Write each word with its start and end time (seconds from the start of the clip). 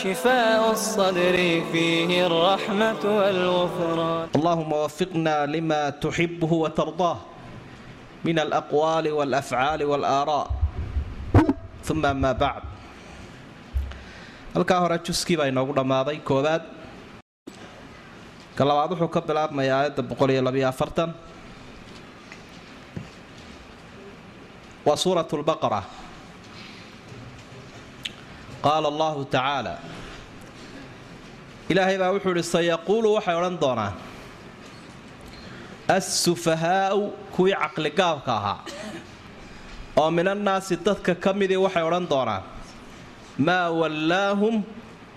شفاء 0.00 0.60
الصدر 0.72 1.36
فيه 1.72 2.26
الرحمة 2.26 3.02
والغفران 3.18 4.26
اللهم 4.36 4.70
وفقنا 4.72 5.36
لما 5.46 5.82
تحبه 6.04 6.52
وترضاه 6.52 7.18
من 8.24 8.36
الأقوال 8.38 9.06
والأفعال 9.12 9.80
والآراء 9.84 10.46
ثم 11.84 12.02
أما 12.06 12.32
بعد 12.32 12.62
halkaa 14.56 14.80
hore 14.80 14.96
juskii 15.04 15.36
baa 15.36 15.46
inoogu 15.52 15.72
dhammaaday 15.76 16.16
koowaad 16.28 16.62
ka 18.56 18.62
labaad 18.68 18.90
wuxuu 18.96 19.12
ka 19.16 19.20
bilaabmayaa 19.28 19.78
aayadda 19.84 20.02
boqol 20.10 20.30
iyo 20.32 20.42
labiyo 20.46 20.64
afartan 20.72 21.10
waa 24.86 24.96
suuratu 25.02 25.34
lbaqara 25.42 25.80
qaala 28.64 28.86
allahu 28.92 29.20
tacaala 29.34 29.74
ilaahay 31.71 31.97
baa 32.01 32.11
wuxuu 32.15 32.33
ihi 32.37 32.43
sayaquulu 32.55 33.07
waxay 33.17 33.35
odhan 33.39 33.57
doonaan 33.63 33.93
assufahaa'u 35.97 37.01
kuwii 37.35 37.55
caqligaabka 37.61 38.31
ahaa. 38.39 38.57
Oo 40.01 40.09
minannaasi 40.17 40.75
dadka 40.85 41.13
ka 41.23 41.33
midii 41.39 41.59
waxay 41.65 41.83
odhan 41.89 42.05
doonaan 42.13 42.43
maa 43.47 43.67
wallaahum 43.79 44.55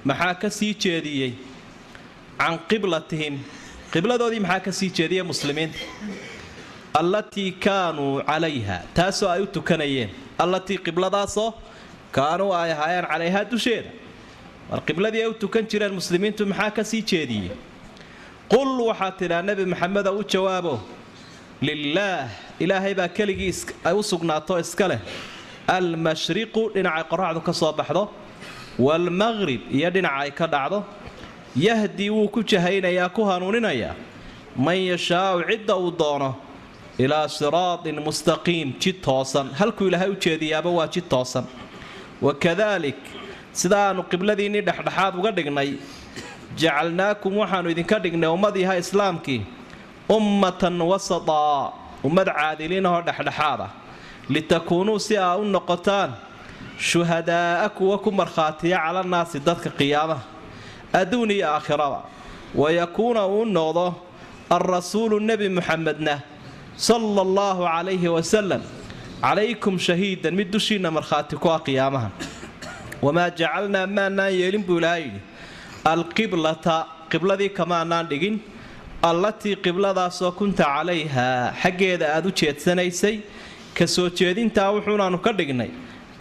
maxaa 0.09 0.35
ka 0.43 0.49
sii 0.59 0.75
jeediyey? 0.85 1.33
Can 2.39 2.59
qiblatihim 2.71 3.35
qibladoodii 3.93 4.41
maxaa 4.47 4.61
ka 4.67 4.73
sii 4.79 4.91
jeediyey 4.99 5.23
muslimiinta? 5.31 5.79
Allatii 7.01 7.51
kaanuu 7.65 8.23
calayha 8.31 8.77
taasoo 8.95 9.29
ay 9.35 9.43
u 9.43 9.47
tukanayeen. 9.47 10.11
Allatii 10.39 10.79
qibladaasoo 10.87 11.49
kaanuu 12.17 12.53
ay 12.61 12.71
ahaayeen 12.73 13.07
calayhaa 13.13 13.45
dusheeda 13.51 13.91
war 14.71 14.81
qibladii 14.89 15.23
ay 15.25 15.29
u 15.29 15.35
tukan 15.43 15.65
jireen 15.71 15.95
muslimiintu 16.01 16.47
maxaa 16.47 16.71
ka 16.77 16.83
sii 16.85 17.03
jeediyey? 17.11 17.51
Qul 18.53 18.71
waxaad 18.89 19.15
tidhaa 19.19 19.43
nebi 19.43 19.65
maxamedo 19.73 20.11
u 20.19 20.23
jawaabo 20.33 20.75
lilaah 21.67 22.29
ilaahay 22.65 22.95
baa 22.95 23.09
keligii 23.09 23.53
ay 23.85 23.95
u 23.95 24.03
sugnaato 24.03 24.59
iska 24.65 24.89
leh. 24.89 25.01
Almashriqu 25.77 26.63
dhinacay 26.75 27.05
qoraxdu 27.13 27.41
ka 27.47 27.53
soo 27.61 27.73
baxdo. 27.73 28.03
Waalmaqrib 28.79 29.61
iyo 29.77 29.91
dhinaca 29.95 30.21
ay 30.25 30.31
ka 30.39 30.47
dhacdo. 30.47 30.79
Yahdii 31.57 32.11
wuu 32.11 32.29
ku 32.29 32.41
jahaynayaa 32.43 33.09
ku 33.17 33.23
hanuuninayaa. 33.25 33.95
Man 34.57 34.77
yashaau 34.77 35.43
cidda 35.49 35.75
uu 35.77 35.91
doono 36.01 36.31
ilaa 36.99 37.29
siraatin 37.29 37.97
mustaqiim 38.07 38.69
jid 38.83 38.97
toosan. 39.07 39.47
Halkuu 39.59 39.87
ilaahay 39.89 40.11
u 40.11 40.17
jeediyaaba 40.25 40.71
waa 40.71 40.87
jid 40.95 41.07
toosan. 41.09 41.45
Wakadaalik 42.23 43.01
sida 43.61 43.77
aanu 43.89 44.03
qibladiinnii 44.11 44.63
dhexdhexaad 44.69 45.13
uga 45.21 45.31
dhignay 45.37 45.71
jacalnaakum 46.61 47.33
waxaannu 47.43 47.69
idinka 47.75 47.97
dhignay 48.05 48.31
ummadiiha 48.37 48.75
islaamkii 48.83 49.41
ummatan 50.17 50.77
wasataa 50.91 51.63
ummad 52.07 52.29
caadiliinahoo 52.39 53.03
dhexdhexaad 53.09 53.61
ah 53.67 53.71
litakuunuu 54.35 54.99
si 55.07 55.15
aa 55.27 55.37
u 55.37 55.45
noqotaan 55.55 56.11
shuhadaa'a 56.89 57.69
kuwa 57.77 57.97
ku 58.05 58.11
markhaatiya 58.21 58.79
calannaasi 58.85 59.39
dadka 59.47 59.71
qiyaamaha 59.79 60.23
adduun 61.01 61.31
iyo 61.37 61.47
aakhiraba 61.55 62.01
wayakuuna 62.61 63.23
uu 63.27 63.45
noqdo 63.57 63.87
alrasuulu 64.57 65.17
nebi 65.29 65.49
muxamedna 65.57 66.15
sala 66.87 67.21
allahu 67.27 67.63
calayhi 67.73 68.09
wasalam 68.17 68.63
calaykum 69.25 69.75
shahiidan 69.87 70.35
mid 70.39 70.49
dushiinna 70.55 70.91
markhaati 70.97 71.37
ku 71.43 71.49
ah 71.55 71.61
qiyaamaha 71.67 72.09
wamaa 73.05 73.31
jacalnaa 73.41 73.87
maanaan 73.97 74.33
yeelin 74.41 74.65
buu 74.69 74.79
ilaaha 74.81 74.99
yidhi 75.05 75.21
alqiblata 75.93 76.77
qibladii 77.13 77.51
kamaanaan 77.59 78.07
dhigin 78.11 78.37
allatii 79.11 79.57
qibladaasoo 79.65 80.33
kunta 80.39 80.65
calayhaa 80.75 81.53
xaggeeda 81.63 82.07
aad 82.17 82.27
u 82.27 82.33
jeedsanaysay 82.41 83.17
ka 83.79 83.87
soo 83.95 84.09
jeedintaa 84.19 84.69
wuxuunaanu 84.77 85.19
ka 85.27 85.31
dhignay 85.39 85.71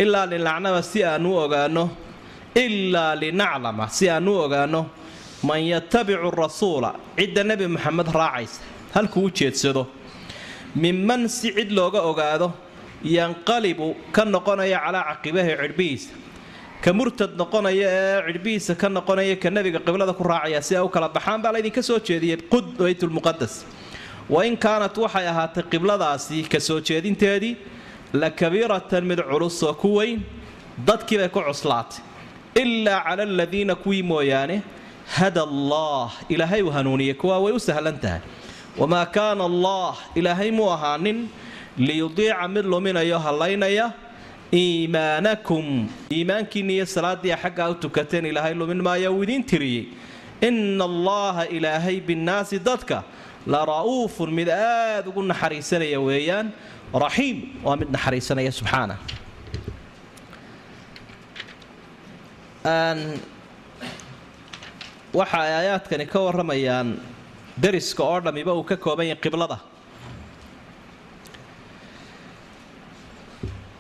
ilaa 0.04 0.26
linaclama 0.34 0.82
si 0.92 1.00
aanu 1.12 1.30
ogaanno 1.44 1.86
ilaa 2.66 3.14
linaclama 3.22 3.86
si 3.98 4.06
aanu 4.16 4.32
ogaanno 4.46 4.82
man 5.48 5.62
yatabicu 5.74 6.30
rasuula 6.44 6.90
cidda 7.18 7.44
nebi 7.50 7.66
moxamed 7.76 8.08
raacaysa 8.20 8.60
halkuu 8.96 9.24
u 9.28 9.32
jeedsado 9.40 9.84
minman 10.84 11.22
si 11.38 11.48
cid 11.58 11.70
looga 11.78 12.00
ogaado 12.12 12.48
yanqalibu 13.18 13.88
ka 14.16 14.22
noqonaya 14.34 14.80
calaa 14.86 15.04
caqibahi 15.10 15.52
cidhbihiisa 15.62 16.10
ka 16.84 16.92
murtad 17.00 17.32
noqonaya 17.42 17.88
ee 18.00 18.22
cidhbihiisa 18.28 18.74
ka 18.82 18.88
noqonaya 18.98 19.36
ka 19.44 19.50
nebiga 19.56 19.80
qiblada 19.88 20.14
ku 20.20 20.24
raacaya 20.32 20.62
si 20.68 20.76
ay 20.76 20.84
u 20.84 20.90
kala 20.96 21.08
baxaan 21.16 21.40
baa 21.44 21.52
laydinka 21.56 21.82
soo 21.90 22.00
jeediyey 22.08 22.38
qud 22.52 22.66
baytulmuqadas 22.82 23.54
wain 24.36 24.56
kaanat 24.66 24.96
waxay 25.04 25.26
ahaatay 25.32 25.64
qibladaasi 25.74 26.38
ka 26.54 26.60
soo 26.68 26.80
jeedinteedii 26.90 27.54
la 28.22 28.30
kabiiratan 28.42 29.04
mid 29.12 29.20
culus 29.32 29.58
oo 29.64 29.74
ku 29.84 29.90
weyn 29.98 30.20
dadkii 30.88 31.18
bay 31.22 31.30
ku 31.36 31.40
cuslaatay. 31.48 32.00
Ilaa 32.62 33.00
cala 33.08 33.24
aladiina 33.24 33.76
kuwii 33.84 34.04
mooyaane 34.12 34.58
hada 35.18 35.42
allah 35.48 36.12
ilaahay 36.34 36.62
uu 36.62 36.70
hanuuniyey 36.78 37.14
kuwaa 37.22 37.40
way 37.44 37.54
u 37.54 37.60
sahlan 37.60 37.98
tahay. 38.04 38.22
Wamaa 38.78 39.06
kaana 39.16 39.44
allah 39.50 39.94
ilaahay 40.20 40.52
muu 40.58 40.70
ahaanin 40.76 41.20
liyudiica 41.78 42.48
mid 42.56 42.66
luminayo 42.74 43.18
hallaynaya 43.26 43.86
iimaanakum. 44.54 45.66
Iimaankiinni 46.18 46.74
iyo 46.78 46.86
salaadii 46.96 47.36
xaggaa 47.44 47.70
u 47.74 47.76
tukateen 47.84 48.26
ilaahay 48.32 48.54
lumin 48.60 48.82
maayo 48.88 49.10
uu 49.16 49.24
idiin 49.26 49.44
tiriyey. 49.52 49.86
Ina 50.48 50.84
allaha 50.92 51.44
ilaahay 51.58 51.98
binnaasi 52.08 52.60
dadka 52.68 52.98
la 53.54 53.60
ra'uufun 53.72 54.30
mid 54.38 54.50
aada 54.50 55.08
ugu 55.10 55.22
naxariisanaya 55.32 56.00
weeyaan. 56.08 56.48
Raxiim 57.04 57.38
waa 57.66 57.76
mid 57.82 57.90
naxariisanaya 57.96 58.52
subxaana. 58.60 58.96
Waxa 65.14 65.38
ay 65.46 65.54
aayaadkani 65.60 66.06
ka 66.14 66.20
waramayaan 66.26 66.98
dariska 67.64 68.02
oo 68.04 68.20
dhammiba 68.26 68.54
uu 68.58 68.64
ka 68.70 68.76
kooban 68.78 69.06
yahay 69.08 69.22
qiblada 69.22 69.58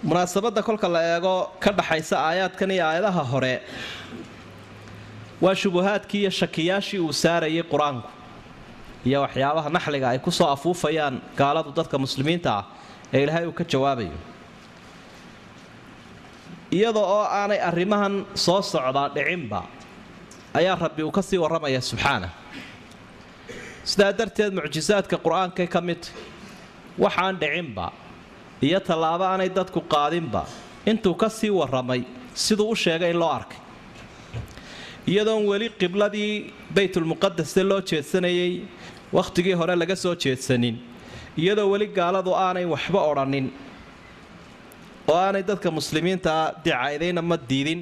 munaasabadda 0.03 0.61
kolka 0.67 0.87
la 0.95 1.01
eego 1.15 1.35
ka 1.63 1.71
dhaxaysa 1.77 2.15
aayaadkan 2.27 2.71
iyo 2.75 2.83
aayadaha 2.89 3.23
hore 3.31 3.55
waa 5.43 5.55
shubuhaadkii 5.61 6.21
iyo 6.23 6.29
shakiyaashii 6.39 6.99
uu 7.05 7.13
saarayay 7.23 7.63
qur'aanku 7.73 8.09
iyo 9.07 9.17
waxyaabaha 9.25 9.69
naxliga 9.75 10.07
ay 10.13 10.19
ku 10.25 10.31
soo 10.31 10.47
afuufayaan 10.55 11.15
gaaladu 11.39 11.69
dadka 11.77 11.95
muslimiinta 12.05 12.49
ah 12.59 12.63
ee 13.13 13.21
ilaahay 13.23 13.45
uu 13.47 13.55
ka 13.59 13.63
jawaabayo. 13.73 14.15
Iyada 16.77 16.99
oo 16.99 17.23
aanay 17.39 17.59
arrimahan 17.69 18.13
soo 18.45 18.61
socdaa 18.73 19.07
dhicinba 19.15 19.61
ayaa 20.59 20.75
rabbi 20.83 21.01
uu 21.07 21.11
ka 21.17 21.21
sii 21.21 21.37
warramaya 21.43 21.81
subxaana 21.89 22.29
sidaa 23.91 24.11
darteed 24.19 24.51
mucjisaadka 24.57 25.15
qur'aankay 25.25 25.67
ka 25.73 25.79
midta 25.87 26.09
waxaan 27.03 27.35
dhicinba 27.41 27.85
iyo 28.67 28.79
tallaabo 28.87 29.23
aanay 29.31 29.49
dadku 29.57 29.79
qaadinba. 29.93 30.41
Intuu 30.91 31.15
ka 31.21 31.27
sii 31.37 31.49
warramay 31.59 32.01
siduu 32.43 32.69
u 32.71 32.75
sheegay 32.83 33.11
in 33.13 33.19
loo 33.21 33.29
arkay. 33.39 33.57
Iyadoon 35.11 35.43
weli 35.51 35.67
qibladii 35.81 36.31
baytulmuqadase 36.75 37.61
loo 37.69 37.81
jeedsanayay 37.89 38.51
wakhtigii 39.17 39.53
hore 39.59 39.75
laga 39.81 39.95
soo 40.03 40.15
jeedsanin. 40.23 40.75
Iyadoo 41.41 41.67
weli 41.73 41.87
gaaladu 41.97 42.31
aanay 42.45 42.65
waxba 42.73 42.99
odhanin 43.11 43.45
oo 45.11 45.15
aanay 45.25 45.43
dadka 45.49 45.69
muslimiintaa 45.77 46.41
dicaydayna 46.65 47.21
ma 47.29 47.37
diidin 47.49 47.81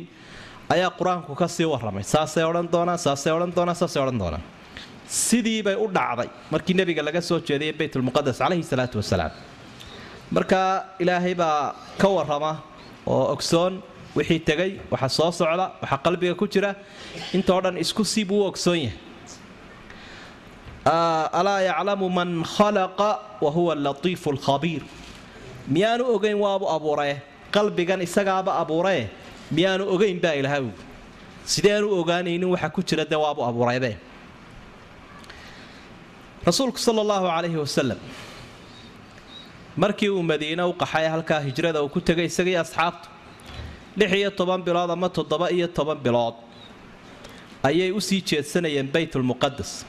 ayaa 0.74 0.90
qur'aanku 1.00 1.32
ka 1.42 1.48
sii 1.56 1.66
warramay. 1.74 2.04
Saasay 2.14 2.44
odhan 2.50 2.68
doonaan 2.74 2.98
saasay 3.06 3.32
odhan 3.38 3.52
doonaan 3.58 3.76
saasay 3.82 4.02
odhan 4.04 4.20
doonaan. 4.24 4.44
Sidii 5.08 5.62
bay 5.68 5.76
u 5.76 5.86
dhacday 5.98 6.30
markii 6.54 6.74
nebiga 6.80 7.02
laga 7.08 7.22
soo 7.30 7.40
jeediyay 7.50 7.74
baytulmuqadas 7.80 8.38
calayhi 8.42 8.64
salaatu 8.72 8.98
wasalaam 9.02 9.32
marka 10.32 10.62
ilaahay 11.00 11.34
baa 11.36 11.76
ka 12.02 12.08
warrama 12.16 12.52
oo 13.08 13.26
ogsoon 13.36 13.74
wixii 14.16 14.40
tegay 14.48 14.72
waxa 14.92 15.10
soo 15.18 15.32
socda 15.32 15.66
waxa 15.82 15.98
qalbiga 16.06 16.34
ku 16.40 16.46
jira 16.54 16.72
intoo 17.36 17.60
dhan 17.64 17.76
isku 17.84 18.04
sii 18.06 18.26
buu 18.30 18.42
u 18.44 18.48
ogsoon 18.52 18.80
yahay. 18.86 18.98
Alaa 21.40 21.62
yaclamu 21.70 22.10
man 22.10 22.44
khalaqa 22.56 23.10
wa 23.44 23.50
huwa 23.56 23.74
alatiifu 23.78 24.28
alkhabiir 24.34 24.82
miyaanu 25.74 26.04
ogayn 26.16 26.38
waabu 26.44 26.66
abuurae 26.76 27.22
qalbigan 27.56 28.02
isagaaba 28.08 28.52
abuurae 28.62 29.10
miyaanu 29.56 29.84
ogayn 29.94 30.18
baa 30.24 30.34
ilaahay 30.40 30.64
sideanu 31.54 31.88
ogaanaynin 32.00 32.50
waxa 32.54 32.70
ku 32.76 32.82
jira 32.88 33.06
dee 33.12 33.20
waabu 33.26 33.42
abuuraybe 33.50 33.92
rasuulku 36.48 36.80
sala 36.80 37.02
allahu 37.06 37.26
calayhi 37.30 37.58
wasalam 37.64 38.00
markii 39.78 40.10
uu 40.10 40.24
madiine 40.24 40.64
u 40.64 40.74
qaxay 40.74 41.08
halkaa 41.08 41.40
hijrada 41.40 41.82
uu 41.84 41.90
ku 41.90 42.00
tegay 42.02 42.26
isagii 42.26 42.56
asxaabtu. 42.58 43.10
Lix 43.98 44.12
iyo 44.14 44.32
toban 44.32 44.62
bilood 44.64 44.90
ama 44.92 45.10
toddoba 45.10 45.50
iyo 45.52 45.68
toban 45.68 45.98
bilood 45.98 46.36
ayay 47.64 47.92
u 47.92 48.02
sii 48.02 48.22
jeedsanayeen 48.22 48.88
baytulmuqadas 48.94 49.86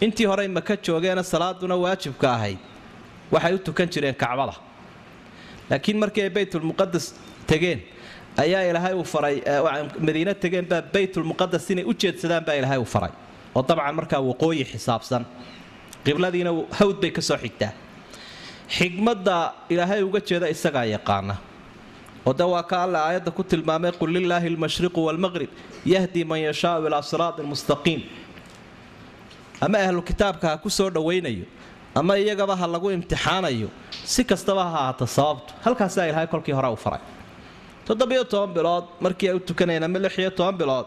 intii 0.00 0.26
horey 0.26 0.48
maka 0.48 0.76
joogeena 0.76 1.22
salaaduna 1.22 1.76
waajibka 1.76 2.32
ahayd. 2.34 2.58
Waxay 3.32 3.54
u 3.54 3.58
tukan 3.58 3.88
jireen 3.90 4.14
kacbada. 4.14 4.54
Laakiin 5.70 5.98
markii 5.98 6.22
ay 6.22 6.30
baytulmuqadas 6.30 7.14
tegeen 7.46 7.80
ayaa 8.36 8.62
ilaahay 8.70 8.94
uu 8.94 9.04
faray 9.04 9.42
madiine 9.98 10.34
tegeen 10.34 10.66
baa 10.70 10.82
baytulmuqadas 10.82 11.70
inay 11.70 11.84
u 11.84 11.92
jeedsadaan 11.94 12.44
baa 12.44 12.54
ilaahay 12.54 12.78
uu 12.78 12.84
faray. 12.84 13.10
Oo 13.54 13.62
dabcan 13.62 13.94
markaa 13.94 14.20
waqooyi 14.20 14.64
xisaabsan. 14.64 15.26
Qibladiina 16.04 16.50
hawd 16.78 17.00
bay 17.02 17.10
ka 17.10 17.20
soo 17.22 17.36
xigtaa 17.36 17.72
xigmadda 18.68 19.52
ilaahay 19.68 20.02
uga 20.02 20.20
jeeda 20.20 20.48
isagaa 20.50 20.84
yaqaana. 20.84 21.36
Oo 22.26 22.50
waa 22.50 22.62
ka 22.62 22.82
alle 22.84 22.98
aayadda 22.98 23.30
ku 23.30 23.42
tilmaamay 23.42 23.92
qul 23.92 24.10
lilaahi 24.10 24.48
almashriqu 24.52 24.98
waalmaqrib 25.06 25.50
yahdi 25.84 26.24
man 26.24 26.40
yashaau 26.42 26.86
ilaa 26.86 27.02
siraatin 27.02 27.46
mustaqiim. 27.46 28.02
Ama 29.60 29.78
ahlu 29.78 30.02
kitaabka 30.02 30.48
ha 30.50 30.56
ku 30.58 30.68
soo 30.70 30.90
dhowaynayo 30.90 31.46
ama 31.94 32.18
iyagaba 32.18 32.56
ha 32.56 32.66
lagu 32.66 32.90
imtixaanayo 32.90 33.68
si 34.04 34.24
kastaba 34.24 34.64
ha 34.66 34.78
ahaata 34.78 35.06
sababtu. 35.06 35.54
Halkaasaa 35.64 36.06
ilaahay 36.10 36.26
kolkii 36.26 36.52
hore 36.52 36.68
u 36.68 36.76
faray. 36.76 37.00
Toddobiyo 37.86 38.24
toban 38.24 38.52
bilood 38.52 38.84
markii 39.00 39.28
ay 39.30 39.36
u 39.36 39.40
tukanayeen 39.40 39.84
ama 39.84 39.98
lix 39.98 40.18
iyo 40.18 40.30
toban 40.30 40.56
bilood 40.58 40.86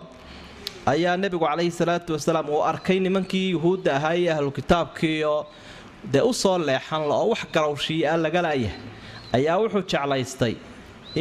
ayaa 0.85 1.15
nebigu 1.17 1.45
calayhi 1.47 1.71
salaatu 1.71 2.13
wasalaam 2.13 2.49
uu 2.49 2.61
arkay 2.71 2.99
nimankii 2.99 3.51
yuhuudda 3.55 3.95
ahaa 3.95 4.13
iyo 4.19 4.31
ahlu 4.35 4.51
kitaabkiioo 4.51 5.47
dee 6.13 6.21
u 6.21 6.33
soo 6.33 6.57
leexan 6.57 7.01
la 7.09 7.15
oo 7.21 7.29
wax 7.33 7.41
garowshiiya 7.53 8.17
laga 8.25 8.41
laayahay 8.45 8.79
ayaa 9.37 9.57
wuxuu 9.61 9.83
jeclaystay 9.91 10.55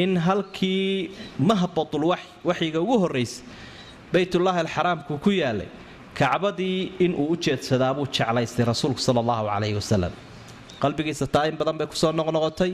in 0.02 0.16
halkii 0.26 1.10
mahbatul 1.50 2.04
waxyiga 2.48 2.78
ugu 2.84 2.96
horraysay 3.02 3.44
baytullaahi 4.12 4.60
alxaraamku 4.64 5.12
ku 5.24 5.30
yaalay 5.30 5.68
kacbadii 6.20 6.92
inuu 7.04 7.26
u 7.32 7.36
jeedsadaa 7.44 7.92
buu 7.96 8.06
jeclaystay 8.16 8.64
rasuulku 8.72 9.00
sala 9.06 9.20
allahu 9.24 9.44
calayhi 9.52 9.74
wasalam 9.80 10.12
qalbigiisa 10.82 11.26
taa 11.34 11.44
in 11.50 11.56
badan 11.60 11.76
bay 11.78 11.86
ku 11.92 11.96
soo 12.02 12.12
noqnoqotay 12.20 12.72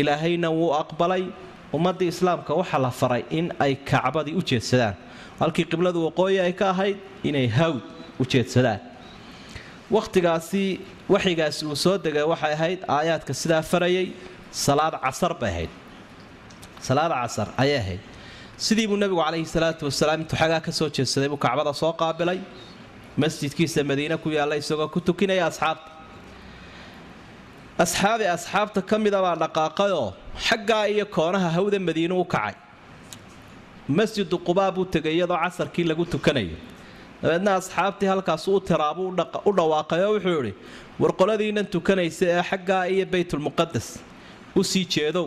ilaahayna 0.00 0.48
wuu 0.58 0.70
aqbalay 0.82 1.24
ummaddii 1.76 2.08
islaamka 2.14 2.52
waxaa 2.60 2.80
la 2.86 2.90
faray 3.00 3.22
in 3.38 3.46
ay 3.64 3.72
kacbadii 3.90 4.34
u 4.36 4.42
jeedsadaan. 4.50 4.94
Halkii 5.40 5.64
qibladu 5.70 5.98
waqooyi 6.06 6.38
ay 6.46 6.52
ka 6.60 6.66
ahayd 6.72 6.96
inay 7.28 7.46
hawd 7.58 7.80
u 8.20 8.24
jeedsadaan 8.32 8.80
wakhtigaasi 9.96 10.64
waxyigaasi 11.14 11.62
uu 11.70 11.76
soo 11.84 11.96
degay 12.04 12.24
waxay 12.32 12.52
ahayd 12.58 12.80
aayaadka 12.96 13.32
sidaa 13.42 13.62
farayay 13.70 14.06
salaad 14.64 14.94
casar 15.04 15.32
bay 15.40 15.50
ahayd. 15.54 15.70
Salaada 16.86 17.14
casar 17.22 17.48
ayay 17.62 17.78
ahayd. 17.82 18.00
Sidii 18.64 18.86
buu 18.90 18.96
nebigu 19.02 19.20
calayhi 19.24 19.46
salaatu 19.54 19.82
wasalaam 19.88 20.20
intuu 20.22 20.36
xagaa 20.42 20.60
ka 20.66 20.72
soo 20.78 20.88
jeedsaday 20.96 21.28
buu 21.32 21.40
kacbada 21.44 21.72
soo 21.80 21.92
qaabilay 22.00 22.38
masjidkiisa 23.22 23.80
madiine 23.90 24.16
ku 24.22 24.28
yaalla 24.36 24.54
isagoo 24.62 24.88
ku 24.94 25.00
tukinaya 25.08 25.44
asxaabta. 25.50 25.88
Asxaabi 27.84 28.24
asxaabta 28.36 28.80
ka 28.90 28.96
mida 29.04 29.18
baa 29.24 29.36
dhaqaaqayoo 29.42 30.08
xaggaa 30.46 30.84
iyo 30.94 31.04
koonaha 31.16 31.48
hawda 31.56 31.78
madiine 31.88 32.14
u 32.14 32.24
kacay. 32.34 32.54
Masjidu 33.96 34.36
qubaa 34.46 34.70
buu 34.74 34.84
tegay 34.94 35.14
iyadoo 35.18 35.38
casarkii 35.44 35.84
lagu 35.90 36.04
tukanayo 36.12 36.56
dabeedna 37.22 37.50
asxaabtii 37.60 38.08
halkaas 38.12 38.44
u 38.48 38.60
tiraabuu 38.68 39.08
u 39.48 39.52
dhawaaqay 39.58 40.00
oo 40.06 40.12
wuxuu 40.16 40.40
idhi 40.42 40.52
warqoladiinan 41.02 41.66
tukanaysa 41.74 42.24
ee 42.34 42.42
xaggaa 42.50 42.84
iyo 42.94 43.06
baytulmuqadas 43.12 43.86
u 44.58 44.64
sii 44.70 44.84
jeedow. 44.94 45.26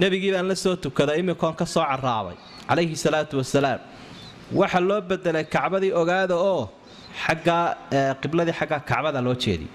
Nebigii 0.00 0.32
baan 0.34 0.48
la 0.48 0.54
soo 0.64 0.76
tukaday 0.76 1.18
imikoon 1.22 1.54
ka 1.60 1.66
soo 1.66 1.82
caraabay 1.90 2.36
calayhi 2.68 2.96
salaatu 3.04 3.34
wasalaam 3.40 3.80
waxa 4.60 4.80
loo 4.88 5.00
bedelay 5.10 5.44
kacbadii 5.54 5.92
ogaada 6.00 6.34
oo 6.36 6.62
xaggaa 7.24 7.64
qibladii 8.22 8.54
xaggaa 8.60 8.80
kacbada 8.90 9.20
loo 9.26 9.34
jeediy 9.44 9.68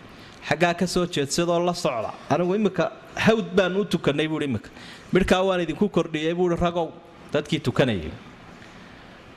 xaggaa 0.49 0.73
ka 0.79 0.85
soo 0.93 1.05
jeedsadoo 1.15 1.59
la 1.65 1.73
socda. 1.73 2.11
Anigu 2.29 2.55
imika 2.55 2.85
hawd 3.25 3.47
baan 3.57 3.75
u 3.75 3.83
tukanay 3.93 4.27
buui 4.31 4.45
imika. 4.49 4.69
Midhkaa 5.13 5.41
waan 5.47 5.61
idinku 5.65 5.85
kordhiyey 5.89 6.33
buui 6.39 6.55
ragow 6.65 6.87
dadkii 7.33 7.59
tukanayay 7.67 8.11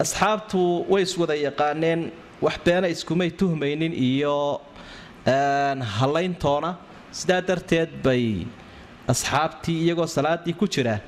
asxaabtu 0.04 0.60
way 0.92 1.02
iswada 1.08 1.34
yaqaaneen 1.46 2.00
wax 2.44 2.56
beena 2.66 2.88
iskumay 2.94 3.30
tuhmaynin 3.40 3.92
iyo 4.08 4.60
hallayntoona 5.98 6.70
sidaa 7.18 7.40
darteed 7.48 7.90
bay 8.04 8.46
asxaabtii 9.12 9.78
iyagoo 9.84 10.06
salaadii 10.16 10.54
ku 10.60 10.66
jira 10.74 11.00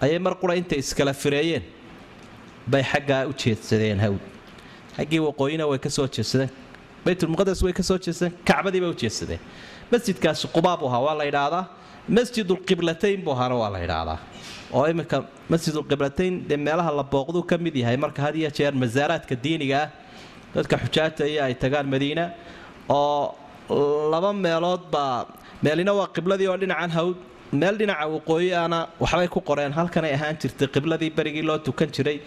ayay 0.00 0.18
mar 0.18 0.34
qura 0.40 0.54
intay 0.56 0.78
iskala 0.78 1.12
fireeyeen. 1.14 1.62
Bay 2.66 2.82
xaggaa 2.92 3.26
u 3.30 3.32
jeedsadeen 3.42 3.98
hawd 4.04 4.20
xaggii 4.96 5.20
waqooyina 5.28 5.64
way 5.70 5.78
ka 5.78 5.90
soo 5.90 6.06
jeedsadeen 6.16 6.50
baytulmuqadas 7.06 7.58
way 7.66 7.72
ka 7.78 7.82
soo 7.88 7.98
jeedsadeen 8.04 8.34
kacbadii 8.50 8.80
bay 8.84 8.90
u 8.94 8.96
jeedsadeen 9.02 9.40
masjidkaasi 9.92 10.44
qubaa 10.56 10.76
buu 10.80 10.88
ahaa 10.90 11.02
waa 11.06 11.14
la 11.20 11.24
yidhaahdaa 11.30 11.64
masjidulqiblatayn 12.16 13.18
buu 13.26 13.32
ahaana 13.36 13.54
waa 13.62 13.70
la 13.74 13.78
yidhaahdaa. 13.84 14.18
Oo 14.76 14.84
iminka 14.92 15.16
masjidulqiblatayn 15.52 16.34
dee 16.48 16.56
meelaha 16.66 16.90
la 16.98 17.04
booqduu 17.14 17.42
ka 17.50 17.56
mid 17.64 17.74
yahay 17.82 17.96
marka 18.04 18.20
had 18.26 18.34
iyo 18.40 18.50
jeer 18.58 18.72
masaaraadka 18.82 19.34
diiniga 19.44 19.76
ah 19.84 19.88
dadka 20.54 20.74
xujaajta 20.84 21.22
iyo 21.32 21.40
ay 21.46 21.54
tagaan 21.62 21.86
madiina 21.94 22.24
oo 22.88 23.34
laba 24.12 24.30
meelood 24.44 24.82
baa 24.94 25.26
meelina 25.64 25.92
waa 25.98 26.08
qibladii 26.16 26.48
oo 26.52 26.56
dhinacan 26.62 26.90
hawd 26.96 27.16
meel 27.60 27.76
dhinaca 27.80 28.06
waqooyi 28.14 28.50
ana 28.64 28.78
waxbay 29.02 29.28
ku 29.34 29.40
qoreen 29.48 29.72
halkanay 29.78 30.12
ahaan 30.16 30.36
jirtay 30.42 30.68
qibladii 30.74 31.10
berigii 31.18 31.42
loo 31.48 31.58
tukan 31.66 31.88
jiray 31.96 32.18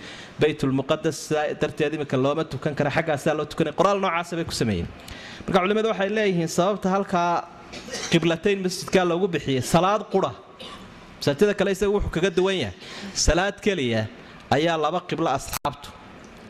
baytulmuqadas 0.42 1.20
darteed 1.62 1.94
iminka 1.98 2.18
looma 2.26 2.44
tukan 2.54 2.74
kara 2.80 2.90
xaggaasaa 2.98 3.34
loo 3.40 3.46
tukanay. 3.52 3.74
Qoraal 3.80 4.00
noocaasa 4.04 4.36
bay 4.40 4.46
ku 4.46 4.52
sameeyeen. 4.62 4.88
Marka 5.46 5.60
culimmadu 5.64 5.88
waxay 5.94 6.10
leeyihiin 6.18 6.48
sababta 6.58 6.88
halkaa 6.96 7.32
qiblatayn 8.12 8.60
masjidkaa 8.66 9.06
loogu 9.12 9.28
bixiyey 9.34 9.62
salaad 9.74 10.02
qura. 10.14 10.32
Masaajida 11.20 11.54
kale 11.60 11.72
isaga 11.76 11.92
wuxuu 11.96 12.12
kaga 12.16 12.30
duwan 12.38 12.58
yahay. 12.64 12.76
Salaad 13.26 13.56
keliya 13.66 14.02
ayaa 14.58 14.78
laba 14.86 15.00
qiblo 15.10 15.30
asxaabtu 15.38 15.90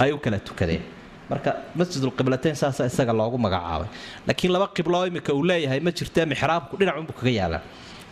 ay 0.03 0.11
u 0.11 0.17
kala 0.23 0.39
tukadeen 0.49 0.83
marka 1.31 1.49
masjidulqiblatayn 1.79 2.55
saasa 2.61 2.81
isaga 2.91 3.13
loogu 3.21 3.37
magacaabay. 3.45 3.87
Laakiin 4.27 4.51
laba 4.55 4.67
qiblo 4.75 4.99
imika 5.07 5.31
uu 5.33 5.43
leeyahay 5.51 5.79
ma 5.79 5.91
jirtee 5.97 6.25
mixraabku 6.31 6.73
dhinacunbuu 6.79 7.15
kaga 7.21 7.31
yaalaa 7.39 7.61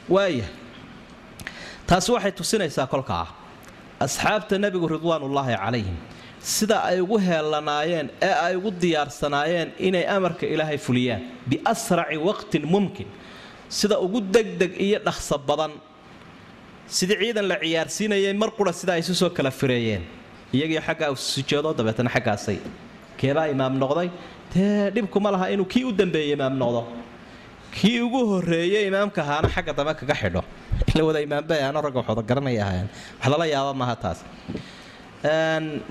waaya 0.10 0.45
taasi 1.88 2.10
waxay 2.15 2.31
tusinaysaa 2.39 2.88
kolkaa 2.93 3.27
asxaabta 4.05 4.55
nebigu 4.63 4.88
ridwaanullaahi 4.95 5.55
calayhim 5.63 5.98
sida 6.55 6.77
ay 6.89 7.00
ugu 7.05 7.17
heellanaayeen 7.27 8.07
ee 8.27 8.33
ay 8.45 8.55
ugu 8.60 8.72
diyaarsanaayeen 8.83 9.69
inay 9.88 10.05
amarka 10.15 10.45
ilaahay 10.53 10.77
fuliyaan 10.77 11.22
biasraci 11.50 12.17
waqtin 12.27 12.63
mumkin. 12.74 13.07
Sida 13.79 13.95
ugu 14.05 14.19
degdeg 14.36 14.72
iyo 14.86 15.00
dhaqso 15.07 15.38
badan. 15.48 15.72
Sidii 16.88 17.17
ciidan 17.22 17.48
la 17.51 17.55
ciyaarsiinayay 17.63 18.33
mar 18.41 18.50
qura 18.57 18.74
sida 18.79 18.91
ay 18.93 19.00
isu 19.03 19.15
soo 19.22 19.29
kala 19.38 19.51
fireeyeen. 19.60 20.03
Iyagii 20.55 20.81
xaggaa 20.88 21.15
sujeedo 21.15 21.69
dabeetana 21.77 22.10
xaggaasay. 22.15 22.57
Keebaa 23.19 23.48
imaam 23.55 23.74
noqday. 23.83 24.10
Dee 24.53 24.91
dhibkuma 24.95 25.29
laha 25.33 25.45
inuu 25.53 25.65
kii 25.74 25.83
u 25.89 25.91
dambeeyey 25.91 26.33
imaam 26.38 26.53
noqdo 26.62 26.81
kii 27.77 28.00
ugu 28.06 28.22
horeeyey 28.32 28.84
imaamka 28.89 29.20
ahaana 29.25 29.48
xagga 29.56 29.74
dambe 29.77 29.94
kaga 30.00 30.15
xidho. 30.22 30.42
La 30.96 31.01
wada 31.08 31.20
imaamba 31.27 31.53
ahaano 31.62 31.80
ragga 31.86 32.00
waxooda 32.01 32.24
garanaya 32.30 32.62
ahaayeen. 32.65 32.88
Wax 33.22 33.27
lala 33.34 33.46
yaaba 33.53 33.74
maaha 33.82 33.96
taas. 34.03 34.20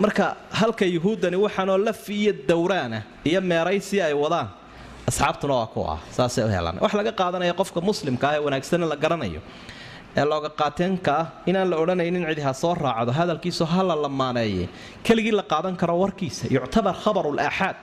Marka 0.03 0.27
halka 0.61 0.85
yuhuuddani 0.95 1.37
waxaanoo 1.45 1.79
laf 1.87 2.09
iyo 2.19 2.33
dowraana 2.51 3.03
iyo 3.25 3.41
meeraysi 3.41 3.97
ay 4.07 4.13
wadaan 4.25 4.49
asxaabtuna 5.09 5.55
waa 5.61 5.67
ku 5.75 5.81
ah 5.95 5.99
saasay 6.17 6.45
u 6.45 6.49
helaan. 6.49 6.77
Wax 6.85 6.93
laga 6.99 7.13
qaadanaya 7.21 7.55
qofka 7.61 7.81
muslimka 7.89 8.27
ah 8.31 8.35
ee 8.37 8.43
wanaagsan 8.47 8.83
la 8.93 8.97
garanayo. 9.05 9.41
Ee 10.17 10.25
looga 10.31 10.51
qaateenka 10.61 11.13
ah 11.21 11.27
inaan 11.51 11.69
la 11.73 11.77
odhanaynin 11.83 12.25
cidi 12.29 12.43
ha 12.47 12.53
soo 12.63 12.75
raacdo 12.75 13.13
hadalkiisu 13.19 13.65
ha 13.73 13.81
la 13.91 13.97
lamaaneeye 14.05 14.69
keligii 15.07 15.33
la 15.33 15.43
qaadan 15.53 15.75
karo 15.81 15.95
warkiisa 16.03 16.45
yuctabar 16.57 16.95
khabarul 17.03 17.39
aaxaad 17.47 17.77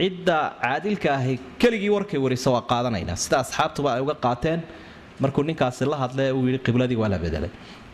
cidda 0.00 0.38
caadilka 0.62 1.08
ahi 1.18 1.34
keligii 1.60 1.92
warkay 1.96 2.18
warisa 2.24 2.48
waa 2.54 2.64
qaadanaynaa. 2.72 3.16
Sida 3.22 3.36
asxaabtuba 3.44 3.88
ay 3.96 4.00
uga 4.06 4.14
qaateen 4.26 4.60
markuu 5.22 5.42
ninkaasi 5.48 5.84
la 5.92 5.96
hadlay 6.02 6.28
uu 6.38 6.46
yidhi 6.48 6.60
qibladii 6.66 6.96
waa 7.02 7.10
la 7.14 7.18
bedelay 7.24 7.50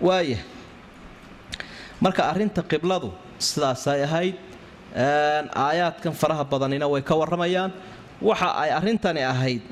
waaya 0.06 0.38
marka 2.04 2.22
arrinta 2.30 2.60
qibladu 2.72 3.08
sidaasay 3.48 4.00
ahayd 4.08 4.36
aayaadkan 5.66 6.12
faraha 6.20 6.44
badanina 6.52 6.86
way 6.92 7.02
ka 7.08 7.14
warramayaan. 7.20 7.72
Waxa 8.28 8.48
ay 8.62 8.70
arrintani 8.78 9.22
ahayd 9.32 9.62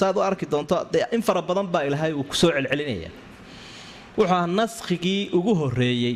saad 0.00 0.16
u 0.16 0.22
arki 0.28 0.46
doonto 0.52 0.76
in 1.16 1.22
fara 1.22 1.42
badan 1.48 1.66
baa 1.74 1.82
ilaahay 1.88 2.12
uu 2.20 2.24
ku 2.30 2.34
soo 2.40 2.50
celcelinaya. 2.56 3.10
Wuxuu 4.16 4.32
ahaa 4.34 4.46
naskhigii 4.60 5.30
ugu 5.38 5.52
horreeyey 5.60 6.14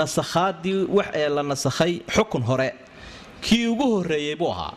nasakhaadii 0.00 0.78
wax 0.96 1.06
ee 1.20 1.28
la 1.36 1.42
nasakhay 1.52 1.92
xukun 2.14 2.42
hore 2.48 2.68
kii 3.46 3.66
ugu 3.72 3.86
horreeyey 3.94 4.36
buu 4.40 4.50
ahaa 4.54 4.72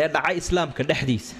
ee 0.00 0.08
dhacay 0.14 0.36
islaamka 0.42 0.82
dhexdiisa. 0.90 1.34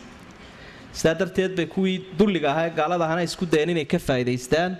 Sidaa 0.98 1.14
darteed 1.20 1.52
bay 1.58 1.66
kuwii 1.74 1.96
dulliga 2.18 2.48
ahaa 2.52 2.66
ee 2.68 2.74
gaalada 2.78 3.04
ahana 3.06 3.22
isku 3.28 3.44
dayeen 3.52 3.70
inay 3.74 3.84
ka 3.92 3.98
faa'idaystaan 4.08 4.72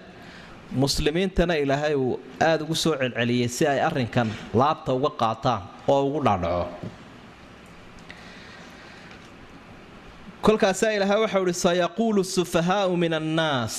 muslimiintana 0.84 1.54
ilaahay 1.62 1.94
uu 2.04 2.14
aada 2.48 2.62
ugu 2.64 2.74
soo 2.84 2.94
celceliyey 3.00 3.48
si 3.56 3.62
ay 3.72 3.80
arrinkan 3.88 4.28
laabta 4.60 4.90
uga 4.98 5.10
qaataan 5.22 5.62
oo 5.92 6.00
ugu 6.08 6.20
dhaadhaco 6.26 6.66
kolkaasaa 10.46 10.92
ilaahay 10.96 11.20
waxau 11.24 11.42
ihi 11.48 11.54
sayaquulu 11.66 12.22
sufahaau 12.36 12.96
min 12.96 13.12
annaas. 13.20 13.76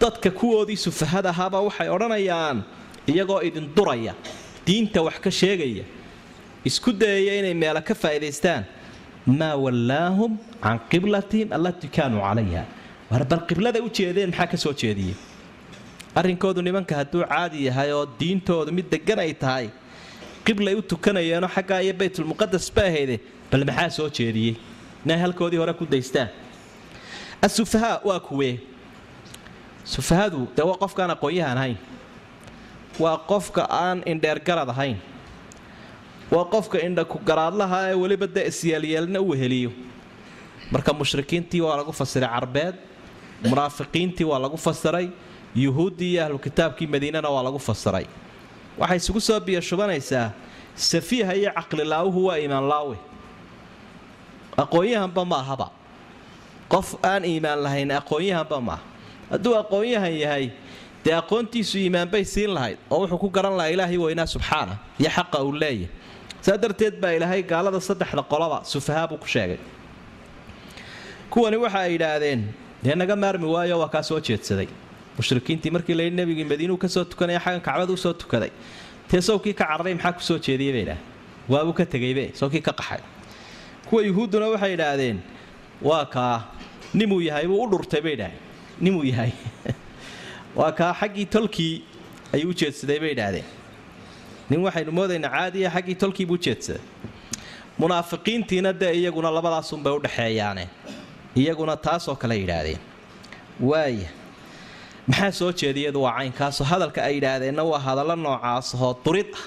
Dadka 0.00 0.30
kuwoodii 0.40 0.76
sufahada 0.86 1.28
ahaabaa 1.34 1.62
waxay 1.68 1.88
odhanayaan 1.96 2.58
iyagoo 3.12 3.40
idin 3.48 3.66
duraya 3.76 4.12
diinta 4.66 5.00
wax 5.06 5.16
ka 5.24 5.30
sheegaya 5.40 5.84
isku 6.68 6.90
dayaya 6.92 7.32
inay 7.40 7.54
meelo 7.62 7.80
ka 7.88 7.94
faa'idaystaan. 8.02 8.62
Maa 9.26 9.56
wallaahum 9.64 10.32
can 10.62 10.78
qiblatihim 10.90 11.48
allatii 11.56 11.90
kaanuu 11.96 12.22
calayha. 12.26 12.62
War 13.10 13.22
bal 13.30 13.42
qibladay 13.48 13.82
u 13.86 13.90
jeedeen 13.98 14.30
maxaa 14.30 14.46
ka 14.52 14.56
soo 14.64 14.72
jeediyey? 14.82 15.14
Arrinkoodu 16.18 16.60
nimanka 16.66 16.94
hadduu 17.00 17.22
caadi 17.32 17.58
yahay 17.66 17.90
oo 17.92 18.06
diintoodu 18.20 18.70
mid 18.72 18.86
degan 18.90 19.18
ay 19.24 19.32
tahay 19.34 19.66
qiblay 20.46 20.74
u 20.78 20.82
tukanayeenoo 20.82 21.50
xaggaa 21.56 21.80
iyo 21.84 21.94
baytulmuqadas 22.00 22.66
ba 22.76 22.82
ahayde 22.90 23.16
bal 23.50 23.64
maxaa 23.68 23.90
soo 23.98 24.08
jeediyey? 24.18 24.54
Inay 25.04 25.18
halkoodii 25.22 25.58
hore 25.62 25.72
ku 25.74 25.84
daystaan. 25.86 26.28
Asufahaa 27.42 28.00
waa 28.04 28.20
kuwee. 28.20 28.54
Sufahadu 29.84 30.48
dee 30.56 30.64
waa 30.66 30.78
qofkaan 30.82 31.10
aqoon-yahan 31.14 31.58
ahayn 31.58 31.76
waa 32.98 33.18
qofka 33.30 33.62
aan 33.70 34.02
indheergarad 34.06 34.68
ahayn 34.74 34.96
waa 36.34 36.44
qofka 36.54 36.78
indhakugaraadlaha 36.86 37.78
ee 37.90 37.94
weliba 38.02 38.26
dee 38.36 38.46
isyeelyeelna 38.50 39.20
u 39.20 39.28
weheliyo 39.30 39.70
marka 40.72 40.92
mushrikiintii 41.00 41.60
waa 41.66 41.76
lagu 41.80 41.92
fasiray 42.00 42.28
carbeed 42.34 42.74
munaafiqiintii 43.48 44.24
waa 44.30 44.38
lagu 44.44 44.56
fasiray 44.66 45.06
yuhuuddii 45.54 46.12
iyo 46.12 46.24
ahlu 46.24 46.38
kitaabkii 46.38 46.86
madiinana 46.86 47.28
waa 47.34 47.42
lagu 47.46 47.58
fasiray. 47.58 48.06
Waxay 48.78 48.96
isugu 48.96 49.20
soo 49.20 49.40
biyashubanaysaa 49.40 50.30
safiiha 50.74 51.32
iyo 51.34 51.50
caqlilaawuhu 51.56 52.20
waa 52.28 52.38
iimaanlaawe. 52.38 52.96
Aqoon-yahanba 54.56 55.24
ma 55.24 55.36
ahaba. 55.40 55.68
Qof 56.68 56.88
aan 57.04 57.24
iimaan 57.24 57.62
lahayn 57.62 57.90
aqoon-yahanba 58.00 58.58
maaha 58.60 58.82
hadduu 59.30 59.54
aqoon-yahan 59.62 60.14
yahay 60.24 60.44
dee 61.04 61.14
aqoontiisu 61.14 61.78
iimaanbay 61.78 62.24
siin 62.24 62.50
lahayd 62.56 62.78
oo 62.90 62.98
wuxuu 63.06 63.18
ku 63.22 63.28
garan 63.30 63.54
lahaa 63.58 63.70
ilaahay 63.74 63.98
weynaa 64.04 64.26
subxaana 64.26 64.74
iyo 65.00 65.10
xaqa 65.16 65.38
uu 65.46 65.52
leeyahy 65.52 65.86
saa 66.46 66.56
darteed 66.62 67.00
baa 67.02 67.12
ilaahay 67.18 67.42
gaalada 67.52 67.80
saddexda 67.88 68.22
qolaba 68.32 68.58
sufahaa 68.72 69.06
buu 69.10 69.18
ku 69.22 69.28
sheegay. 69.34 69.58
Kuwani 71.30 71.56
waxa 71.64 71.80
ay 71.86 71.92
yidhaahdeen 71.94 72.42
dee 72.84 72.94
naga 73.02 73.16
maarmi 73.22 73.48
waayo 73.54 73.78
waa 73.82 73.90
kaa 73.94 74.02
soo 74.08 74.20
jeedsaday. 74.28 74.68
Mushrikiintii 75.18 75.72
markii 75.76 75.96
layidhi 76.00 76.16
nebigii 76.20 76.46
madiinuu 76.52 76.78
ka 76.84 76.88
soo 76.88 77.04
tukanaya 77.04 77.40
xaggan 77.46 77.64
kacbada 77.68 77.92
u 77.92 77.98
soo 78.04 78.14
tukaday. 78.22 78.52
Tee 79.08 79.20
sawkii 79.28 79.54
ka 79.60 79.66
cararay 79.70 79.94
maxaa 79.98 80.12
ku 80.18 80.22
soo 80.28 80.38
jeediyey? 80.46 80.72
bay 80.76 80.84
idhaah 80.86 81.02
waabuu 81.54 81.74
ka 81.80 81.84
tegaybe 81.96 82.24
sawkii 82.40 82.62
ka 82.68 82.76
qaxay. 82.78 83.02
Kuwa 83.88 84.06
yuhuudduna 84.08 84.54
waxay 84.54 84.78
idhaahdeen 84.78 85.18
waa 85.82 86.04
kaa 86.14 86.46
nimuu 86.94 87.20
yahay 87.28 87.46
buu 87.50 87.60
u 87.66 87.70
dhurtay 87.74 88.00
bay 88.06 88.14
idhaaheen 88.18 88.40
nimuu 88.80 89.04
yahay 89.10 89.32
waa 90.58 90.72
kaa 90.78 90.94
xaggii 91.00 91.26
tolkii 91.26 91.74
ayuu 92.38 92.54
u 92.54 92.58
jeedsaday 92.62 92.98
bay 93.02 93.12
idhaahdeen 93.18 93.46
nin 94.50 94.60
waxaynu 94.66 94.92
moodaynaa 94.98 95.30
caadiya 95.36 95.70
xaggii 95.74 95.94
tolkii 96.02 96.26
buu 96.30 96.38
jeedsaday 96.46 96.82
munaafiqiintiina 97.78 98.72
dee 98.80 98.92
iyaguna 99.00 99.28
labadaasunbay 99.36 99.92
u 99.92 100.00
dhexeeyaane 100.04 100.64
iyaguna 101.40 101.74
taasoo 101.86 102.16
kale 102.22 102.34
yidhaahdeen. 102.42 102.78
Waaya 103.60 104.08
maxaa 105.08 105.32
soo 105.38 105.52
jeediyadu 105.60 105.98
waa 106.06 106.14
caynkaasoo 106.18 106.66
hadalka 106.72 107.00
ay 107.08 107.14
yidhaahdeenna 107.18 107.62
waa 107.70 107.78
hadallo 107.88 108.16
noocaasahoo 108.16 108.92
durid 109.04 109.30
ah. 109.34 109.44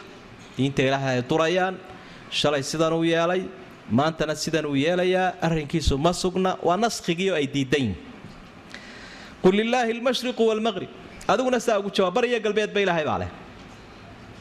Diinta 0.57 0.81
ilaahay 0.87 1.15
ay 1.17 1.23
durayaan 1.29 1.75
shalay 2.39 2.63
sidan 2.71 2.93
uu 2.93 3.03
yeelay 3.13 3.41
maantana 3.97 4.35
sidan 4.35 4.65
uu 4.65 4.75
yeelayaa 4.85 5.33
arrinkiisu 5.41 5.97
ma 6.05 6.11
sugna 6.21 6.51
waa 6.67 6.77
naskhigiio 6.83 7.33
ay 7.39 7.47
diidayn 7.55 7.91
qul 9.43 9.55
lilaahi 9.59 9.91
almashriqu 9.97 10.43
waalmaqrib 10.49 10.89
adiguna 11.31 11.59
saa 11.65 11.77
ugu 11.81 11.89
jawaab 11.97 12.13
bariyo 12.17 12.39
galbeedba 12.45 12.79
ilaahay 12.85 13.05
baa 13.09 13.19
leh 13.23 13.29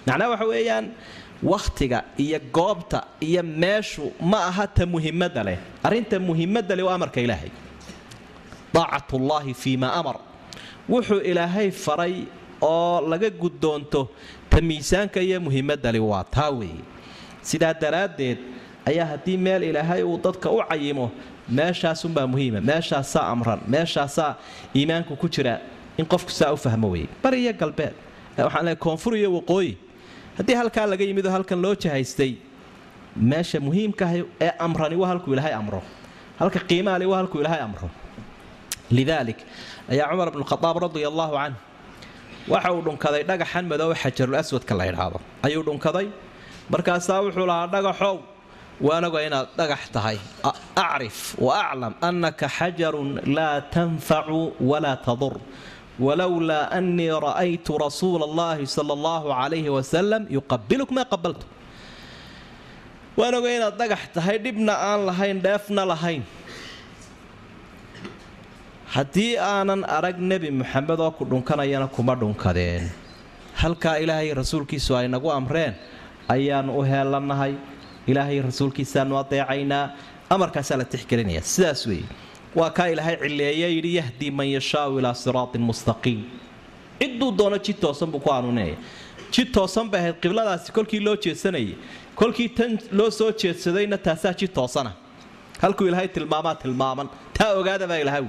macnaha 0.09 0.31
waxa 0.33 0.47
weeyaan 0.53 0.87
wakhtiga 1.53 1.99
iyo 2.25 2.39
goobta 2.57 2.99
iyo 3.29 3.43
meeshu 3.43 4.05
ma 4.31 4.39
aha 4.51 4.67
ta 4.67 4.85
muhimadda 4.87 5.43
leh. 5.49 5.59
Arrinta 5.87 6.17
muhimadda 6.29 6.75
leh 6.77 6.85
waa 6.87 6.95
amarka 6.99 7.21
ilaahay. 7.27 7.51
Daacatullaahi 8.75 9.55
fii 9.55 9.77
maa 9.77 9.93
amar. 10.01 10.17
Wuxuu 10.89 11.21
ilaahay 11.31 11.71
faray 11.71 12.15
oo 12.63 13.01
laga 13.11 13.31
guddoonto 13.31 14.09
ta 14.51 14.61
miisaanka 14.61 15.21
iyo 15.21 15.41
muhimadali 15.41 15.99
waa 15.99 16.25
taa 16.25 16.51
weeye. 16.51 16.83
Sidaa 17.43 17.75
daraaddeed 17.75 18.39
ayaa 18.87 19.07
haddii 19.07 19.37
meel 19.37 19.63
ilaahay 19.63 20.03
uu 20.03 20.19
dadka 20.25 20.51
u 20.51 20.59
cayimo 20.69 21.11
meeshaasunbaa 21.49 22.27
muhiima. 22.27 22.61
Meeshaasaa 22.61 23.25
amran 23.33 23.61
meeshaasaa 23.69 24.37
iimaanku 24.77 25.17
ku 25.17 25.29
jira 25.29 25.61
in 25.99 26.05
qofku 26.07 26.31
saa 26.31 26.53
u 26.53 26.57
fahmo 26.57 26.91
weeye. 26.91 27.09
Bari 27.23 27.43
iyo 27.45 27.53
galbeed. 27.53 27.95
Waxaan 28.39 28.65
leeay 28.65 28.77
koonfur 28.77 29.17
iyo 29.17 29.33
waqooyi 29.39 29.77
haddii 30.39 30.57
halkaa 30.61 30.87
laga 30.93 31.05
yimid 31.09 31.27
oo 31.27 31.33
halkan 31.37 31.59
loo 31.65 31.75
jahaystay 31.85 32.33
meesha 33.31 33.59
muhiimkaahay 33.67 34.21
ee 34.47 34.53
amrani 34.67 34.97
waa 35.01 35.09
halkuu 35.13 35.33
ilaahay 35.35 35.55
amro. 35.61 35.81
Halka 36.41 36.59
qiimaali 36.71 37.07
waa 37.11 37.19
halkuu 37.21 37.41
ilaahay 37.43 37.63
amro. 37.69 37.89
Lidaalik 38.97 39.39
ayaa 39.93 40.07
cumar 40.11 40.29
bnu 40.35 40.45
khadaab 40.51 40.77
radia 40.85 41.09
allaahu 41.13 41.35
canh 41.41 41.57
waxa 42.53 42.71
uu 42.77 42.83
dhunkaday 42.87 43.23
dhagaxan 43.31 43.65
madoobe 43.71 43.95
xajarul 44.03 44.37
aswadka 44.43 44.73
la 44.79 44.85
ydhaahdo 44.91 45.19
ayuu 45.47 45.63
dhunkaday 45.69 46.07
markaasaa 46.73 47.19
wuxuu 47.25 47.47
lahaa 47.51 47.67
dhagaxow 47.75 48.15
waanaga 48.87 49.19
inaad 49.27 49.49
dhagax 49.59 49.83
tahay. 49.95 50.17
Acrif 50.85 51.19
wa 51.47 51.53
aclam 51.65 51.93
annaka 52.09 52.47
xajarun 52.59 53.11
laa 53.37 53.57
tanfacu 53.75 54.41
walaa 54.71 54.97
tadur 55.07 55.35
walowlaa 56.07 56.65
annii 56.79 57.11
ra'aytu 57.27 57.73
rasuula 57.85 58.25
allahi 58.31 58.65
sala 58.77 58.93
allahu 58.99 59.27
calayhi 59.39 59.71
wasalam 59.77 60.23
yuqabiluk 60.37 60.91
maa 60.97 61.07
qabaltu 61.13 61.47
waanaga 63.21 63.49
inaad 63.57 63.75
dhagax 63.81 64.03
tahay 64.17 64.37
dhibna 64.45 64.73
aan 64.91 65.01
lahayn 65.11 65.39
dheefna 65.47 65.83
lahayn 65.93 66.23
haddii 68.95 69.33
aanan 69.53 69.83
arag 69.97 70.17
nebi 70.31 70.51
muxamed 70.61 71.01
oo 71.07 71.11
ku 71.19 71.25
dhunkanayana 71.31 71.87
kuma 71.97 72.15
dhunkadeen 72.21 72.85
halkaa 73.61 73.97
ilaahay 74.03 74.31
rasuulkiisu 74.41 74.93
ay 75.01 75.07
nagu 75.15 75.29
amreen 75.39 75.75
ayaannu 76.35 76.73
u 76.79 76.83
heelannahay 76.91 77.53
ilaahay 78.11 78.39
rasuulkiisaanu 78.49 79.15
adeecaynaa 79.23 79.85
amarkaasaa 80.35 80.79
la 80.81 80.87
tixgelinaya 80.93 81.43
sidaas 81.53 81.81
weeye 81.91 82.07
waa 82.55 82.71
kaa 82.71 82.89
ilaahay 82.93 83.17
cileeye 83.23 83.69
yidhi 83.77 83.95
yahdii 84.01 84.31
man 84.31 84.49
yashaau 84.57 84.99
ilaa 84.99 85.15
siraatin 85.15 85.63
mustaqiim. 85.71 86.21
Cidduu 87.01 87.31
doono 87.39 87.59
jid 87.67 87.79
toosan 87.85 88.09
buu 88.13 88.21
ku 88.25 88.31
hanuuninaya 88.31 88.77
jid 89.35 89.49
toosan 89.57 89.87
bay 89.91 90.01
ahayd 90.01 90.17
qibladaasi 90.23 90.73
kolkii 90.77 91.01
loo 91.07 91.17
jeedsanayay 91.25 91.75
kolkii 92.21 92.49
tan 92.59 92.73
loo 92.99 93.11
soo 93.19 93.31
jeedsadayna 93.43 93.99
taasaa 94.07 94.33
jid 94.41 94.53
toosana. 94.59 94.93
Halkuu 95.63 95.87
ilaahay 95.91 96.09
tilmaamaa 96.09 96.55
tilmaaman. 96.63 97.09
Taa 97.37 97.53
ogaada 97.61 97.87
baa 97.91 97.97
ilahay 98.05 98.25